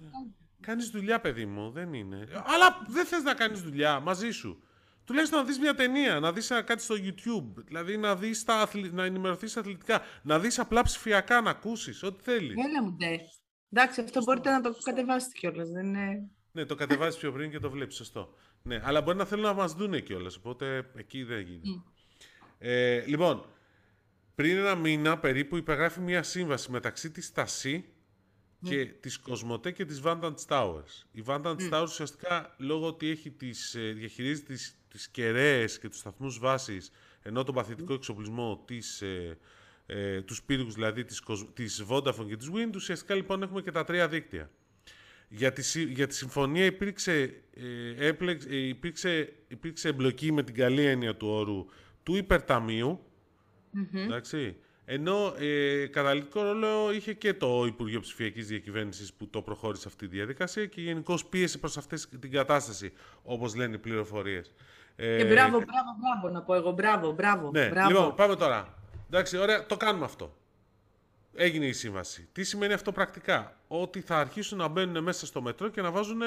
[0.60, 2.28] Κάνεις δουλειά, παιδί μου, δεν είναι.
[2.32, 4.64] Αλλά δεν θες να κάνεις δουλειά μαζί σου
[5.10, 9.04] τουλάχιστον να δεις μια ταινία, να δεις κάτι στο YouTube, δηλαδή να, δεις τα, να
[9.06, 12.56] ενημερωθείς αθλητικά, να δεις απλά ψηφιακά, να ακούσεις, ό,τι θέλεις.
[12.66, 13.20] Έλα μου, ντε.
[13.72, 15.70] Εντάξει, αυτό μπορείτε να το κατεβάσετε κιόλας.
[15.70, 16.30] δεν είναι...
[16.52, 18.34] Ναι, το κατεβάζεις πιο πριν και το βλέπεις, σωστό.
[18.62, 21.84] Ναι, αλλά μπορεί να θέλουν να μας δούνε κιόλας, οπότε εκεί δεν γίνει.
[22.58, 23.46] Ε, λοιπόν,
[24.40, 27.86] πριν ένα μήνα περίπου υπεγράφει μια σύμβαση μεταξύ της Στασί
[28.64, 31.04] και της Κοσμοτέ και της Vantage Towers.
[31.12, 36.00] Η Vantage Towers ουσιαστικά λόγω ότι έχει τις, ε, διαχειρίζει τις τις κεραίες και τους
[36.00, 39.38] σταθμούς βάσης, ενώ τον παθητικό εξοπλισμό της, ε,
[39.86, 41.24] ε, τους πύργους, δηλαδή της,
[41.54, 44.52] της Vodafone και της Wind, ουσιαστικά λοιπόν έχουμε και τα τρία δίκτυα.
[45.30, 50.86] Για τη, για τη συμφωνία υπήρξε, ε, έπλεξ, ε, υπήρξε, υπήρξε εμπλοκή με την καλή
[50.86, 51.66] έννοια του όρου
[52.04, 53.04] του υπερταμείου,
[53.94, 54.56] εντάξει,
[54.86, 60.16] ενώ ε, καταλητικό ρόλο είχε και το Υπουργείο Ψηφιακής Διακυβέρνησης που το προχώρησε αυτή τη
[60.16, 62.94] διαδικασία και γενικώ πίεσε προς αυτή την κατάσταση,
[63.24, 64.54] όπως λένε οι πληροφορίες.
[64.96, 66.72] Ε, και μπράβο, μπράβο, μπράβο να πω εγώ.
[66.72, 67.52] Μπράβο, μπράβο.
[67.52, 67.90] Ναι, μπράβο.
[67.90, 68.74] λοιπόν, πάμε τώρα.
[69.08, 70.38] Εντάξει, ωραία, το κάνουμε αυτό.
[71.34, 72.28] Έγινε η σύμβαση.
[72.32, 76.22] Τι σημαίνει αυτό πρακτικά; Ότι θα αρχίσουν να μπαίνουν μέσα στο μετρό και να βάζουν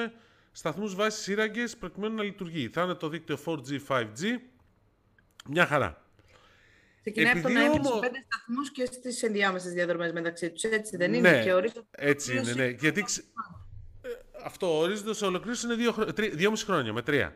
[0.51, 2.69] σταθμούς βάσης σύραγγες προκειμένου να λειτουργεί.
[2.69, 4.39] Θα είναι το δίκτυο 4G, 5G.
[5.49, 6.02] Μια χαρά.
[7.03, 7.99] Ξεκινάει από το να έχει όμως...
[7.99, 10.63] πέντε σταθμούς και στις ενδιάμεσες διαδρομές μεταξύ τους.
[10.63, 11.31] Έτσι δεν είναι.
[11.31, 11.85] Ναι, και ορίζοντας.
[11.91, 12.67] Έτσι είναι, ναι.
[12.67, 13.05] Γιατί
[14.01, 14.09] ε,
[14.45, 15.95] αυτό, ο ορίζοντας ολοκλήρωση είναι δύο,
[16.33, 17.35] δύο, μισή χρόνια με τρία.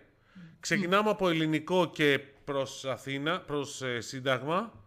[0.59, 4.85] Ξεκινάμε από ελληνικό και προς Αθήνα, προς ε, Σύνταγμα.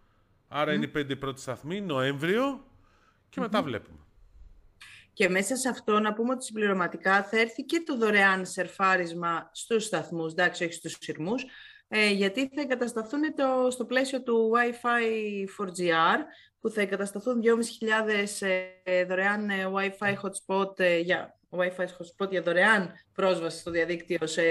[0.49, 2.65] Άρα είναι οι πέντε πρώτοι σταθμοί, Νοέμβριο
[3.29, 3.99] και μετά βλέπουμε.
[5.13, 9.85] Και μέσα σε αυτό να πούμε ότι συμπληρωματικά θα έρθει και το δωρεάν σερφάρισμα στους
[9.85, 11.45] σταθμούς, εντάξει όχι στους σειρμούς,
[11.93, 16.19] ε, γιατί θα εγκατασταθούν το, στο πλαίσιο του Wi-Fi 4GR,
[16.61, 17.43] που θα εγκατασταθούν
[18.41, 18.47] 2.500
[18.83, 24.43] ε, δωρεάν ε, Wi-Fi hotspot ε, για Wi-Fi hotspot για δωρεάν πρόσβαση στο διαδίκτυο σε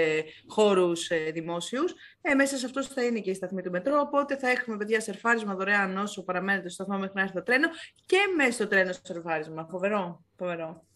[0.46, 1.94] χώρους ε, δημόσιους.
[2.20, 5.00] Ε, μέσα σε αυτό θα είναι και η σταθμή του μετρό, οπότε θα έχουμε παιδιά
[5.00, 7.68] σερφάρισμα δωρεάν όσο παραμένετε στο σταθμό μέχρι να έρθει το τρένο
[8.06, 9.66] και μέσα στο τρένο σερφάρισμα.
[9.70, 10.89] Φοβερό, φοβερό.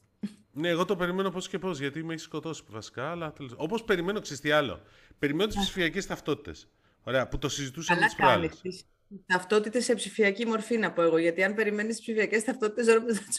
[0.52, 3.10] Ναι, εγώ το περιμένω πώς και πώς, γιατί με έχεις σκοτώσει βασικά.
[3.10, 4.80] Αλλά Όπως περιμένω, ξέρεις τι άλλο.
[5.18, 6.68] Περιμένω τις ψηφιακές ταυτότητες.
[7.02, 8.84] Ωραία, που το συζητούσαμε τις προάλλες.
[9.26, 11.18] Ταυτότητες σε ψηφιακή μορφή, να πω εγώ.
[11.18, 13.30] Γιατί αν περιμένεις ψηφιακές ταυτότητες, δεν νομίζω να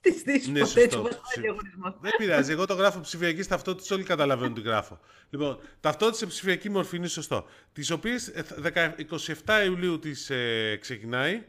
[0.00, 0.88] τι δεις ναι, ποτέ.
[2.00, 2.52] Δεν πειράζει.
[2.52, 5.00] Εγώ το γράφω ψηφιακή ταυτότητες, όλοι καταλαβαίνουν τι γράφω.
[5.30, 7.44] Λοιπόν, ταυτότητες σε ψηφιακή μορφή είναι σωστό.
[7.72, 8.32] Τις οποίες
[9.44, 11.44] 27 Ιουλίου τις ε, ξεκινάει.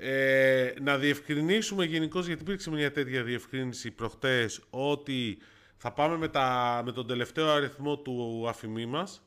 [0.00, 5.38] Ε, να διευκρινίσουμε γενικώς, γιατί υπήρξε μια τέτοια διευκρίνηση προχτές, ότι
[5.76, 9.22] θα πάμε με, τα, με τον τελευταίο αριθμό του αφημί μας.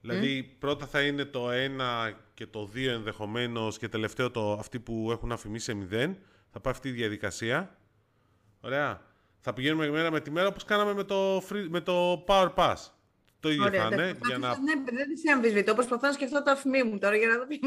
[0.00, 5.08] Δηλαδή, πρώτα θα είναι το 1 και το 2 ενδεχομένως και τελευταίο το, αυτοί που
[5.12, 6.14] έχουν αφημί σε 0.
[6.50, 7.78] Θα πάει αυτή η διαδικασία.
[8.60, 9.02] Ωραία.
[9.40, 12.76] Θα πηγαίνουμε μέρα με τη μέρα όπως κάναμε με το, free, με το Power Pass.
[13.40, 14.18] Το ίδιο Ωραία, θα είναι.
[14.26, 14.48] Για να...
[14.48, 15.74] Ναι, δεν τη αμφισβητώ.
[15.74, 17.58] Προσπαθώ να σκεφτώ το αφημί μου τώρα για να δω ποιο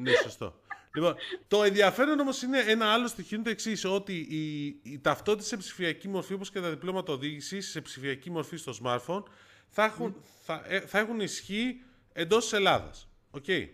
[0.00, 0.60] ναι, σωστό.
[0.94, 1.14] Λοιπόν,
[1.48, 5.56] το ενδιαφέρον όμως είναι ένα άλλο στοιχείο είναι το εξής, ότι η, η ταυτότητα σε
[5.56, 9.22] ψηφιακή μορφή, όπως και τα διπλώματα οδήγησης σε ψηφιακή μορφή στο smartphone,
[9.68, 11.82] θα έχουν, θα, ε, θα έχουν ισχύ
[12.12, 13.08] εντός της Ελλάδας.
[13.40, 13.68] Okay.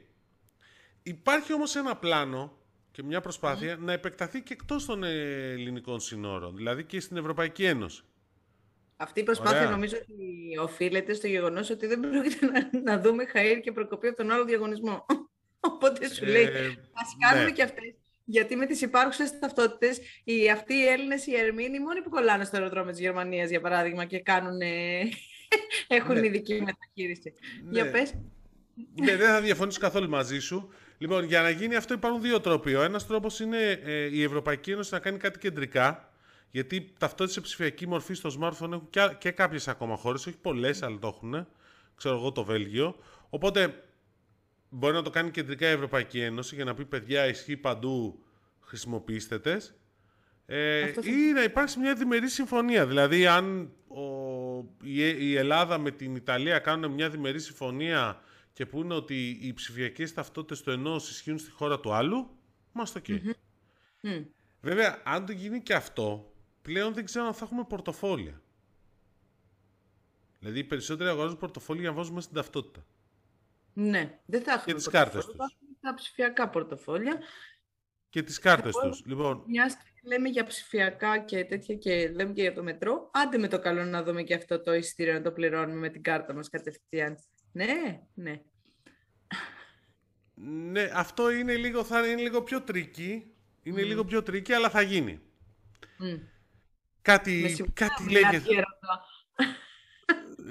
[1.03, 2.59] Υπάρχει όμως ένα πλάνο
[2.91, 8.03] και μια προσπάθεια να επεκταθεί και εκτός των ελληνικών συνόρων, δηλαδή και στην Ευρωπαϊκή Ένωση.
[8.97, 13.61] Αυτή η προσπάθεια νομίζω ότι οφείλεται στο γεγονός ότι δεν πρόκειται να, να δούμε χαΐρ
[13.62, 15.07] και προκοπή από τον άλλο διαγωνισμό.
[15.67, 17.51] Οπότε σου λέει, ε, ας κάνουμε ναι.
[17.51, 17.95] και αυτές.
[18.29, 22.57] Γιατί με τις υπάρχουσες ταυτότητες, οι, αυτοί οι Έλληνες, οι Ερμήνοι, μόνοι που κολλάνε στο
[22.57, 24.61] αεροδρόμιο της Γερμανίας, για παράδειγμα, και κάνουν,
[25.99, 26.27] έχουν ναι.
[26.27, 27.33] ειδική μεταχείριση.
[27.64, 27.71] Ναι.
[27.71, 28.14] Για πες.
[28.95, 30.73] Ναι, δεν θα διαφωνήσω καθόλου μαζί σου.
[30.99, 32.75] Λοιπόν, για να γίνει αυτό υπάρχουν δύο τρόποι.
[32.75, 36.12] Ο ένας τρόπος είναι ε, η Ευρωπαϊκή Ένωση να κάνει κάτι κεντρικά,
[36.51, 40.83] γιατί ταυτότητα σε ψηφιακή μορφή στο smartphone έχουν και, και κάποιες ακόμα χώρες, όχι πολλές,
[40.83, 41.47] αλλά το έχουν.
[41.97, 42.97] Ξέρω εγώ το Βέλγιο.
[43.29, 43.86] Οπότε
[44.77, 48.24] μπορεί να το κάνει κεντρικά η Ευρωπαϊκή Ένωση για να πει παιδιά ισχύει παντού
[48.61, 49.74] χρησιμοποιήστε τες.
[50.47, 52.87] Ε, ή να υπάρξει μια διμερή συμφωνία.
[52.87, 54.03] Δηλαδή, αν ο,
[54.83, 58.20] η, Ελλάδα με την Ιταλία κάνουν μια διμερή συμφωνία
[58.53, 62.31] και πούνε ότι οι ψηφιακές ταυτότητες του ενός ισχύουν στη χώρα του άλλου,
[62.74, 63.35] είμαστε εκεί.
[64.61, 68.41] Βέβαια, αν το γίνει και αυτό, πλέον δεν ξέρω αν θα έχουμε πορτοφόλια.
[70.39, 72.85] Δηλαδή, οι περισσότεροι αγοράζουν πορτοφόλια για να βάζουν μέσα στην ταυτότητα.
[73.79, 75.37] Ναι, δεν θα έχουμε και τις κάρτες τους.
[75.81, 77.18] Τα ψηφιακά πορτοφόλια.
[78.09, 79.03] Και τις κάρτες λοιπόν, τους.
[79.07, 79.45] Λοιπόν...
[79.47, 83.59] Μιας λέμε για ψηφιακά και τέτοια και λέμε και για το μετρό, άντε με το
[83.59, 87.16] καλό να δούμε και αυτό το εισιτήριο να το πληρώνουμε με την κάρτα μας κατευθείαν.
[87.53, 88.41] Ναι, ναι.
[90.35, 93.35] Ναι, αυτό είναι λίγο, θα είναι λίγο πιο tricky.
[93.62, 95.20] Είναι λίγο πιο tricky, αλλά θα γίνει.
[96.01, 96.20] Mm.
[97.03, 98.64] Κάτι, κάτι λέγεται.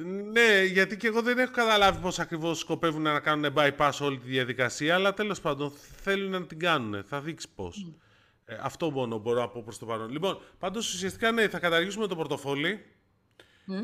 [0.03, 4.27] Ναι, γιατί και εγώ δεν έχω καταλάβει πώς ακριβώς σκοπεύουν να κάνουν bypass όλη τη
[4.27, 5.71] διαδικασία, αλλά τέλος πάντων
[6.01, 7.03] θέλουν να την κάνουν.
[7.03, 7.93] Θα δείξεις πώς.
[8.45, 10.11] Ε, αυτό μόνο μπορώ να πω προς το παρόν.
[10.11, 12.85] Λοιπόν, πάντως ουσιαστικά ναι, θα καταργήσουμε το πορτοφόλι.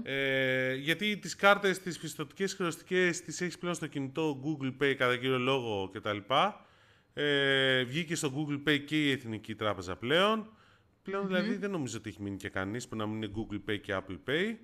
[0.04, 5.18] Ε, γιατί τις κάρτες, τις πιστοτικές χρεωστικές τις έχεις πλέον στο κινητό Google Pay κατά
[5.18, 6.18] κύριο λόγο κτλ.
[7.14, 10.50] Ε, βγήκε στο Google Pay και η Εθνική Τράπεζα πλέον.
[11.04, 13.80] Πλέον δηλαδή δεν νομίζω ότι έχει μείνει και κανείς που να μην είναι Google Pay
[13.82, 14.56] και Apple Pay.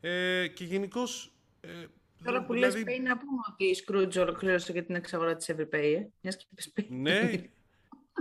[0.00, 1.32] Ε, και γενικώς.
[1.60, 1.68] Ε,
[2.24, 2.84] Τώρα που δηλαδή...
[2.84, 6.06] λες Pay, να πούμε ότι η Scrooge ολοκλήρωσε και την εξαγορά της Everpay, ε.
[6.20, 6.46] Μιας και
[6.76, 6.84] Pay.
[6.88, 7.30] Ναι,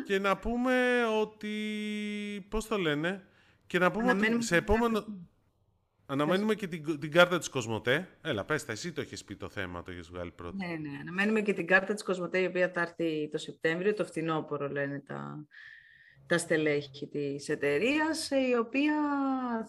[0.05, 1.55] και να πούμε ότι...
[2.49, 3.23] Πώς το λένε...
[3.67, 5.05] Και να πούμε ότι σε επόμενο...
[6.05, 8.07] Αναμένουμε και την, την κάρτα της Κοσμοτέ.
[8.21, 10.67] Έλα, πες τα, εσύ το έχεις πει το θέμα, το έχεις βγάλει πρώτα.
[10.67, 14.05] Ναι, ναι, αναμένουμε και την κάρτα της Κοσμοτέ, η οποία θα έρθει το Σεπτέμβριο, το
[14.05, 15.45] φθινόπωρο λένε τα,
[16.29, 18.93] τα στελέχη της εταιρείας, η οποία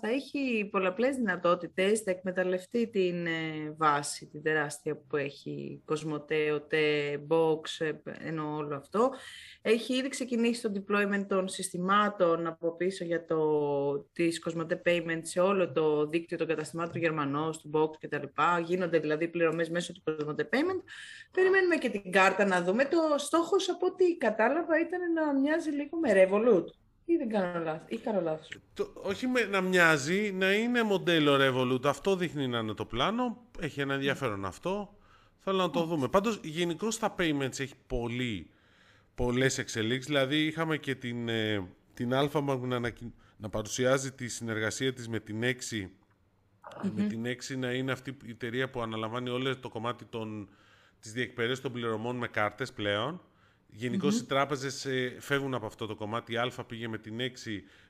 [0.01, 7.21] θα έχει πολλαπλές δυνατότητες, θα εκμεταλλευτεί την ε, βάση, την τεράστια που έχει Κοσμοτέ, ΟΤΕ,
[7.29, 7.93] Box, ε,
[8.29, 9.11] ενώ όλο αυτό.
[9.63, 13.39] Έχει ήδη ξεκινήσει το deployment των συστημάτων από πίσω για το,
[14.13, 18.27] της Κοσμοτέ Payment σε όλο το δίκτυο των καταστημάτων Γερμανός, του Box κτλ.
[18.65, 20.83] Γίνονται δηλαδή πληρωμές μέσω του Κοσμοτέ Payment.
[21.33, 22.85] Περιμένουμε και την κάρτα να δούμε.
[22.85, 26.50] Το στόχος από ό,τι κατάλαβα ήταν να μοιάζει λίγο με Revolut
[27.05, 28.49] ή δεν κάνω λάθος, ή κάνω λάθος.
[28.75, 31.85] Το, όχι με, να μοιάζει, να είναι μοντέλο Revolut.
[31.85, 33.43] Αυτό δείχνει να είναι το πλάνο.
[33.61, 34.95] Έχει ένα ενδιαφέρον αυτό.
[35.39, 36.09] Θέλω να το δούμε.
[36.09, 38.51] Πάντως, γενικώ στα payments έχει πολύ,
[39.15, 40.07] πολλές εξελίξεις.
[40.07, 42.81] Δηλαδή, είχαμε και την, ε, την Alphabank να,
[43.37, 45.91] να παρουσιάζει τη συνεργασία της με την 6
[46.95, 50.49] Με την 6 να είναι αυτή η εταιρεία που αναλαμβάνει όλο το κομμάτι των,
[51.01, 53.21] της διεκπαιρέωσης των πληρωμών με κάρτες πλέον.
[53.73, 56.33] Γενικω οι τράπεζες ε, φεύγουν από αυτό το κομμάτι.
[56.33, 57.23] Η Α πήγε με την 6,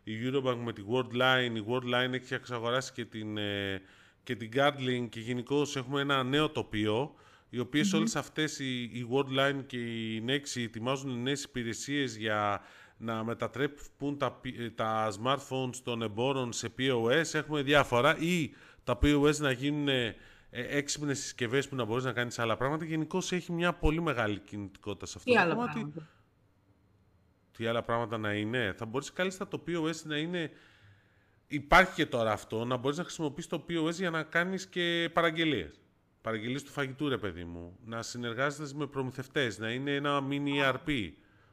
[0.02, 1.56] η Eurobank με την Worldline.
[1.56, 3.82] Η Worldline έχει εξαγοράσει και την, ε,
[4.22, 7.14] και την Gardling και γενικώς έχουμε ένα νέο τοπίο
[7.50, 7.98] οι οποίες mm-hmm.
[7.98, 12.62] όλες αυτές οι, η Worldline και η Nexi ετοιμάζουν νέες υπηρεσίες για
[12.96, 14.40] να μετατρέπουν τα,
[14.74, 17.24] τα smartphones των εμπόρων σε POS.
[17.32, 18.50] Έχουμε διάφορα ή
[18.84, 19.88] τα POS να γίνουν
[20.50, 22.84] ε, έξυπνες συσκευές που να μπορείς να κάνεις άλλα πράγματα.
[22.84, 26.08] Γενικώ έχει μια πολύ μεγάλη κινητικότητα σε αυτό Τι το άλλα Πράγματα;
[27.56, 28.74] Τι άλλα πράγματα να είναι.
[28.76, 30.50] Θα μπορείς κάλλιστα το POS να είναι...
[31.46, 35.80] Υπάρχει και τώρα αυτό, να μπορείς να χρησιμοποιήσεις το POS για να κάνεις και παραγγελίες
[36.20, 41.12] παραγγελίες του φαγητού, ρε παιδί μου, να συνεργάζεσαι με προμηθευτές, να είναι ένα mini ERP.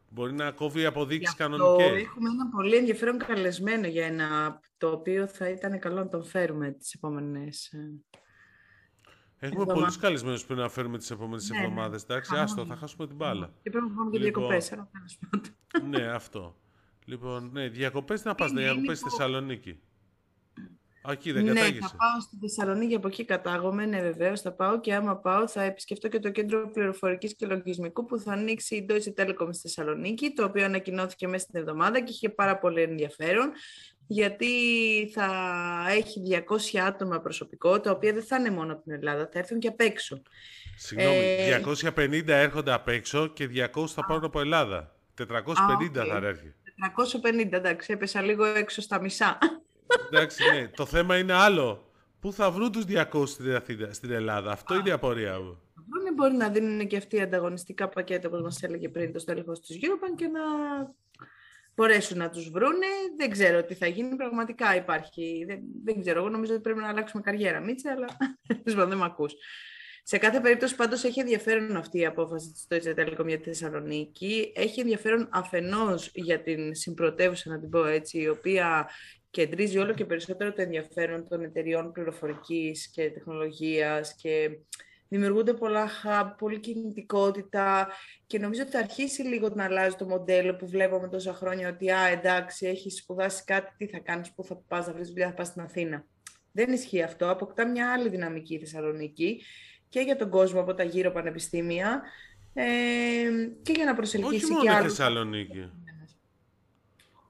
[0.10, 1.88] Μπορεί να κόβει αποδείξεις κανονικές.
[1.88, 6.72] Έχουμε ένα πολύ ενδιαφέρον καλεσμένο για ένα το οποίο θα ήταν καλό να τον φέρουμε
[6.72, 7.74] τις επόμενες.
[9.40, 11.64] Ε, έχουμε πολλούς καλεσμένους που να φέρουμε τις επόμενες ναι, ναι.
[11.64, 12.04] εβδομάδες.
[12.04, 13.50] Εντάξει, άστο, θα χάσουμε την μπάλα.
[13.64, 14.74] Και πρέπει να πάμε και λοιπόν, διακοπές.
[15.90, 16.56] ναι, αυτό.
[17.06, 19.80] Λοιπόν, ναι, διακοπές να πας, διακοπές στη Θεσσαλονίκη.
[21.08, 24.80] Α, εκεί δεν ναι, θα πάω στη Θεσσαλονίκη, από εκεί κατάγομαι, ναι βεβαίως θα πάω
[24.80, 28.86] και άμα πάω θα επισκεφτώ και το κέντρο πληροφορικής και λογισμικού που θα ανοίξει η
[28.90, 33.52] Deutsche Telekom στη Θεσσαλονίκη, το οποίο ανακοινώθηκε μέσα στην εβδομάδα και είχε πάρα πολύ ενδιαφέρον
[34.08, 34.48] γιατί
[35.14, 35.28] θα
[35.90, 36.22] έχει
[36.76, 39.68] 200 άτομα προσωπικό, τα οποία δεν θα είναι μόνο από την Ελλάδα, θα έρθουν και
[39.68, 40.22] απ' έξω.
[40.76, 41.62] Συγγνώμη, ε...
[41.96, 44.96] 250 έρχονται απ' έξω και 200 θα πάρουν από Ελλάδα.
[45.18, 45.24] 450
[45.94, 46.54] θα έρθει.
[47.24, 49.38] 450, εντάξει, έπεσα λίγο έξω στα μισά.
[50.08, 50.68] Εντάξει, ναι.
[50.68, 51.92] Το θέμα είναι άλλο.
[52.20, 53.26] Πού θα βρουν τους 200
[53.90, 55.62] στην Ελλάδα; Αυτό είναι η απορία μου.
[56.04, 59.78] Δεν μπορεί να δίνουν και αυτοί ανταγωνιστικά πακέτα, όπως μας έλεγε πριν το στέλεχος της
[59.82, 60.42] Eurobank και να
[61.78, 62.88] μπορέσουν να τους βρούνε.
[63.18, 64.16] Δεν ξέρω τι θα γίνει.
[64.16, 65.44] Πραγματικά υπάρχει.
[65.48, 66.20] Δεν, δεν ξέρω.
[66.20, 68.08] Εγώ νομίζω ότι πρέπει να αλλάξουμε καριέρα, Μίτσα, αλλά
[68.88, 69.34] δεν με ακούς.
[70.04, 74.52] Σε κάθε περίπτωση πάντως έχει ενδιαφέρον αυτή η απόφαση της Deutsche Telekom για τη Θεσσαλονίκη.
[74.56, 78.90] Έχει ενδιαφέρον αφενός για την συμπρωτεύουσα, να την πω έτσι, η οποία
[79.30, 84.50] κεντρίζει όλο και περισσότερο το ενδιαφέρον των εταιριών πληροφορικής και τεχνολογίας και
[85.10, 87.88] δημιουργούνται πολλά hub, πολλή κινητικότητα
[88.28, 91.92] και νομίζω ότι θα αρχίσει λίγο να αλλάζει το μοντέλο που βλέπαμε τόσα χρόνια ότι
[91.92, 95.34] «Α, εντάξει, έχεις σπουδάσει κάτι, τι θα κάνεις, πού θα πας, θα βρεις δουλειά, θα
[95.34, 96.06] πας στην Αθήνα».
[96.52, 99.42] Δεν ισχύει αυτό, αποκτά μια άλλη δυναμική η Θεσσαλονίκη
[99.90, 102.02] και για τον κόσμο από τα γύρω πανεπιστήμια
[102.54, 102.64] ε,
[103.62, 104.96] και για να προσελκύσει Όχι και άλλους.
[104.96, 105.72] Θεσσαλονίκη.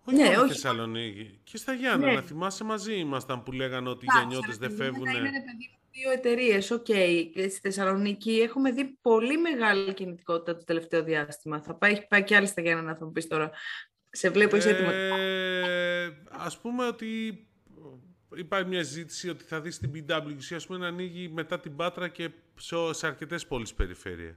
[0.07, 0.47] Όχι ναι, όχι.
[0.47, 1.39] Θεσσαλονίκη.
[1.43, 2.13] Και στα Γιάννα, ναι.
[2.13, 5.07] να θυμάσαι μαζί ήμασταν που λέγανε ότι οι γεννιώτε δεν φεύγουν.
[5.07, 6.71] Είναι παιδί δύο εταιρείες.
[6.71, 6.85] Οκ.
[6.87, 7.29] Okay.
[7.35, 11.61] στη Θεσσαλονίκη έχουμε δει πολύ μεγάλη κινητικότητα το τελευταίο διάστημα.
[11.61, 13.51] Θα πάει, πάει και άλλη στα Γιάννα να θα μου πεις τώρα.
[14.09, 14.93] Σε βλέπω, είσαι έτοιμος.
[14.93, 17.41] Ε, Α πούμε ότι
[18.35, 22.07] υπάρχει μια ζήτηση ότι θα δεις την PwC ας πούμε, να ανοίγει μετά την Πάτρα
[22.07, 22.29] και
[22.91, 24.35] σε αρκετές πόλεις περιφέρειες.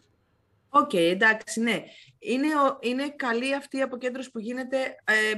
[0.69, 1.85] OK, okay, εντάξει, ναι.
[2.19, 2.47] Είναι,
[2.81, 5.35] είναι καλή αυτή η αποκέντρωση που γίνεται ε,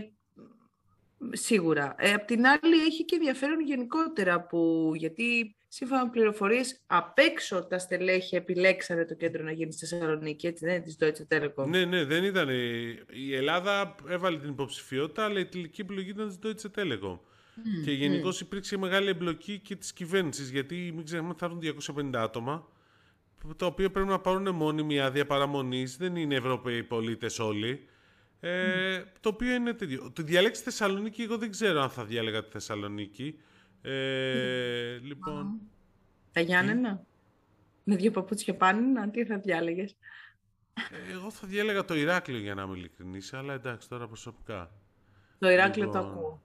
[1.31, 1.95] Σίγουρα.
[1.99, 7.65] Ε, απ' την άλλη έχει και ενδιαφέρον γενικότερα που, γιατί σύμφωνα με πληροφορίες απ' έξω
[7.67, 11.67] τα στελέχη επιλέξανε το κέντρο να γίνει στη Θεσσαλονίκη, έτσι δεν είναι της Deutsche Telekom.
[11.67, 12.49] Ναι, ναι, δεν ήταν.
[13.11, 17.19] Η Ελλάδα έβαλε την υποψηφιότητα, αλλά η τελική επιλογή ήταν της Deutsche Telekom.
[17.57, 18.41] Mm, και γενικώς mm.
[18.41, 22.69] υπήρξε μεγάλη εμπλοκή και της κυβέρνησης, γιατί μην ξεχνάμε ότι θα έρθουν 250 άτομα,
[23.57, 27.87] τα οποία πρέπει να πάρουν μόνιμη άδεια παραμονής, δεν είναι Ευρωπαίοι πολίτες όλοι.
[28.45, 30.11] Ε, Το οποίο είναι τέτοιο.
[30.13, 33.39] Το διαλέξει Θεσσαλονίκη, εγώ δεν ξέρω αν θα διάλεγα τη Θεσσαλονίκη.
[33.83, 35.61] Ε, λοιπόν.
[36.33, 37.07] Τα Γιάννενα;
[37.85, 39.97] Με δύο παπούτσια πάνω, τι θα διάλεγες;
[40.75, 44.71] Ε, εγώ θα διάλεγα το Ηράκλειο για να είμαι ειλικρινής, αλλά εντάξει τώρα προσωπικά.
[45.39, 46.13] Το Ηράκλειο το λοιπόν.
[46.13, 46.43] ακούω.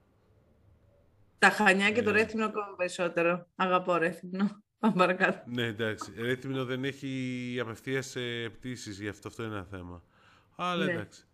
[1.39, 2.13] Τα Χανιά και το ε.
[2.13, 3.47] Ρέθυμνο ακόμα περισσότερο.
[3.55, 4.63] Αγαπώ Ρέθυμνο.
[4.79, 5.43] Πάμε παρακάτω.
[5.45, 6.13] Ναι, εντάξει.
[6.17, 8.15] Ρέθυμνο δεν έχει απευθείας
[8.53, 10.03] πτήσεις, γι' αυτό αυτό είναι ένα θέμα.
[10.55, 10.91] Αλλά ναι.
[10.91, 11.26] εντάξει.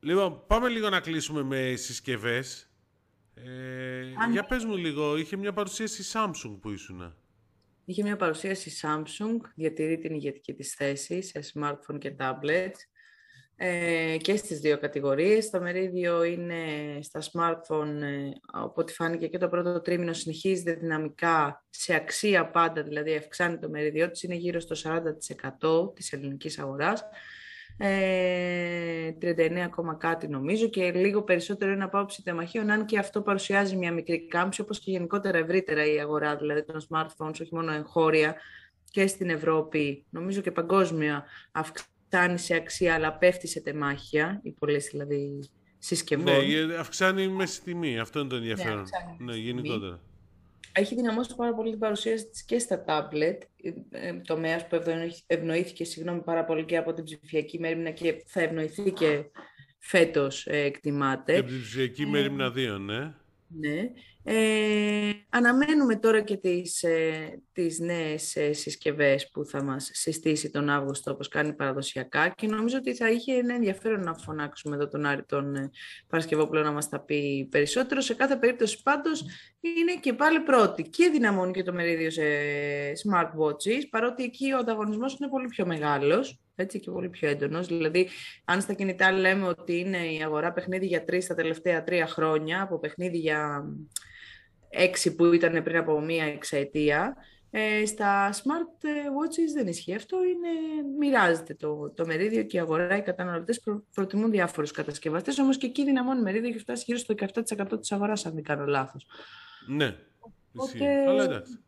[0.00, 2.70] Λοιπόν, πάμε λίγο να κλείσουμε με συσκευές.
[3.34, 7.14] Ε, για πες μου λίγο, είχε μια παρουσίαση Samsung που ήσουν.
[7.84, 12.78] Είχε μια παρουσίαση Samsung, διατηρεί την ηγετική της θέση σε smartphone και tablets
[13.56, 15.50] ε, και στις δύο κατηγορίες.
[15.50, 16.56] Το μερίδιο είναι
[17.00, 18.30] στα smartphone, ε,
[18.74, 24.10] ό,τι φάνηκε και το πρώτο τρίμηνο συνεχίζεται δυναμικά σε αξία πάντα, δηλαδή αυξάνει το μερίδιο
[24.10, 27.04] της, είναι γύρω στο 40% της ελληνικής αγοράς
[27.76, 33.22] ε, 39 ακόμα κάτι νομίζω και λίγο περισσότερο είναι από άποψη τεμαχίων, αν και αυτό
[33.22, 37.72] παρουσιάζει μια μικρή κάμψη, όπως και γενικότερα ευρύτερα η αγορά, δηλαδή των smartphones, όχι μόνο
[37.72, 38.34] εγχώρια
[38.90, 44.88] και στην Ευρώπη, νομίζω και παγκόσμια αυξάνει σε αξία, αλλά πέφτει σε τεμάχια, οι πολλές
[44.90, 46.24] δηλαδή συσκευών.
[46.24, 48.84] Ναι, αυξάνει μες στη τιμή, αυτό είναι το ενδιαφέρον.
[49.18, 50.00] Ναι, ναι γενικότερα.
[50.76, 53.42] Έχει δυναμώσει πάρα πολύ την παρουσία της και στα τάμπλετ,
[53.90, 54.80] ε, τομέας που
[55.26, 59.24] ευνοήθηκε συγγνώμη, πάρα πολύ και από την ψηφιακή μέρημνα και θα ευνοηθεί και
[59.78, 61.32] φέτος ε, εκτιμάται.
[61.32, 63.14] Και από την ψηφιακή μέρημνα 2, ναι.
[63.46, 63.90] Ναι.
[64.26, 70.68] Ε, αναμένουμε τώρα και τις, ε, τις νέες ε, συσκευές που θα μας συστήσει τον
[70.68, 75.04] Αύγουστο όπως κάνει παραδοσιακά και νομίζω ότι θα είχε ένα ενδιαφέρον να φωνάξουμε εδώ τον
[75.04, 75.70] Άρη τον ε,
[76.06, 78.00] Παρασκευόπουλο να μας τα πει περισσότερο.
[78.00, 79.24] Σε κάθε περίπτωση πάντως
[79.60, 82.22] είναι και πάλι πρώτη και δυναμώνει και το μερίδιο σε
[83.04, 87.66] smartwatches παρότι εκεί ο ανταγωνισμός είναι πολύ πιο μεγάλος έτσι και πολύ πιο έντονος.
[87.66, 88.08] Δηλαδή,
[88.44, 92.62] αν στα κινητά λέμε ότι είναι η αγορά παιχνίδι για τρεις τα τελευταία τρία χρόνια,
[92.62, 93.64] από παιχνίδι για
[94.76, 97.16] έξι που ήταν πριν από μία εξαετία,
[97.50, 100.48] ε, στα smart watches δεν ισχύει αυτό, είναι,
[100.98, 105.66] μοιράζεται το, το μερίδιο και η αγορά, οι καταναλωτές προ, προτιμούν διάφορους κατασκευαστές, όμως και
[105.66, 109.06] εκεί δυναμώνει μερίδιο έχει φτάσει γύρω στο 17% της αγοράς, αν δεν κάνω λάθος.
[109.66, 109.96] Ναι,
[110.52, 110.84] ισχύει.
[110.84, 111.58] Αλλά εντάξει.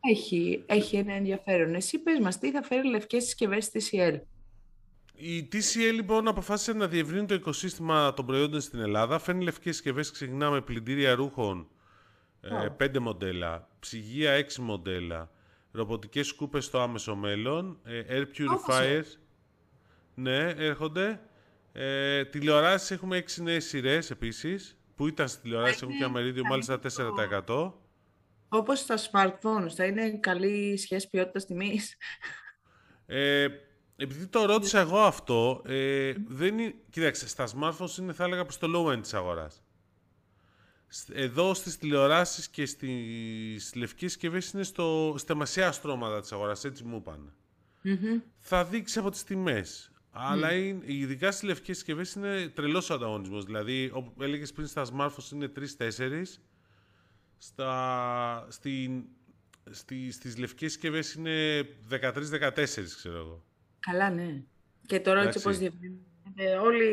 [0.00, 1.74] Έχει, έχει ένα ενδιαφέρον.
[1.74, 4.20] Εσύ πες μας, τι θα φέρει λευκές συσκευές στη TCL.
[5.14, 9.18] Η TCL λοιπόν αποφάσισε να διευρύνει το οικοσύστημα των προϊόντων στην Ελλάδα.
[9.18, 11.68] Φέρνει λευκές συσκευές, ξεκινά με πλυντήρια ρούχων,
[12.50, 12.80] oh.
[12.80, 15.30] ε, 5 μοντέλα, ψυγεία 6 μοντέλα,
[15.70, 19.18] ρομποτικές σκούπες στο άμεσο μέλλον, ε, air purifiers,
[20.14, 21.20] ναι, έρχονται.
[21.72, 26.42] Ε, τηλεοράσεις έχουμε 6 νέες σειρές επίσης, που ήταν στη τηλεοράση, έχουν και ένα μερίδιο
[26.46, 27.72] μάλιστα 4%.
[28.48, 31.96] Όπως στα smartphones, θα είναι καλή σχέση ποιότητας τιμής.
[33.06, 33.46] Ε,
[33.96, 36.74] επειδή το ρώτησα εγώ αυτό, ε, δεν είναι...
[36.90, 39.65] Κοίταξε, στα smartphones είναι θα έλεγα προς το low end της αγοράς.
[41.12, 46.84] Εδώ στις τηλεοράσεις και στις λευκές συσκευές είναι στο, στα μεσαία στρώματα της αγοράς, έτσι
[46.84, 47.32] μου είπαν.
[48.38, 49.90] Θα δείξει από τις τιμές.
[50.10, 53.44] Αλλά είναι, ειδικά στις λευκές συσκευές είναι τρελός ο ανταγωνισμός.
[53.44, 56.40] Δηλαδή, όπως έλεγες πριν στα smartphones είναι 3-4,
[57.38, 59.04] στα, στην,
[59.70, 62.54] στη, στις λευκές συσκευές είναι 13-14,
[62.96, 63.44] ξέρω εγώ.
[63.78, 64.42] Καλά, ναι.
[64.86, 66.84] Και τώρα έτσι όπως διευρύνεται όλοι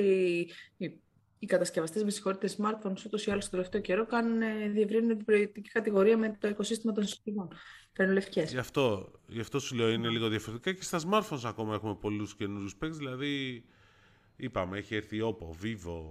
[0.77, 1.01] οι,
[1.43, 4.39] οι κατασκευαστές με συγχωρείτε smartphones ούτως ή άλλως το τελευταίο καιρό κάνουν,
[4.73, 7.47] διευρύνουν την προϊόντική κατηγορία με το οικοσύστημα των συσκευών.
[7.93, 8.51] Παίρνουν λευκές.
[8.51, 12.35] Γι' αυτό, γι αυτό σου λέω είναι λίγο διαφορετικά και στα smartphones ακόμα έχουμε πολλούς
[12.35, 13.63] καινούριους παίκτες, δηλαδή
[14.35, 16.01] είπαμε έχει έρθει η Oppo, Vivo,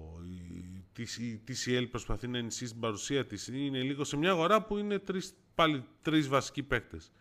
[1.18, 4.99] η TCL προσπαθεί να ενισχύσει την παρουσία της, είναι λίγο σε μια αγορά που είναι
[4.99, 7.12] τρεις, πάλι τρεις βασικοί παίκτες.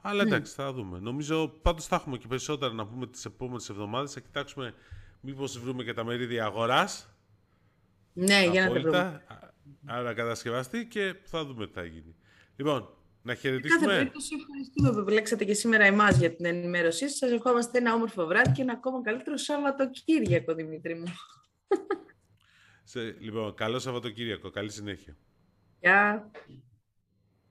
[0.00, 0.28] Αλλά ναι.
[0.28, 0.98] εντάξει, θα δούμε.
[0.98, 4.12] Νομίζω πάντως θα έχουμε και περισσότερα να πούμε τις επόμενες εβδομάδες.
[4.12, 4.74] Θα κοιτάξουμε
[5.20, 7.14] μήπως βρούμε και τα μερίδια αγοράς.
[8.26, 9.24] Ναι, για να τα βρούμε.
[9.86, 12.16] Άρα κατασκευαστεί και θα δούμε τι θα γίνει.
[12.56, 12.88] Λοιπόν,
[13.22, 13.86] να χαιρετήσουμε.
[13.86, 17.16] Κάθε περίπτωση ευχαριστούμε που επιλέξατε και σήμερα εμάς για την ενημέρωσή σας.
[17.16, 21.04] Σας ευχόμαστε ένα όμορφο βράδυ και ένα ακόμα καλύτερο Σαββατοκύριακο, Δημήτρη μου.
[22.84, 24.50] Σε, λοιπόν, καλό Σαββατοκύριακο.
[24.50, 25.16] Καλή συνέχεια.
[25.80, 26.30] Γεια.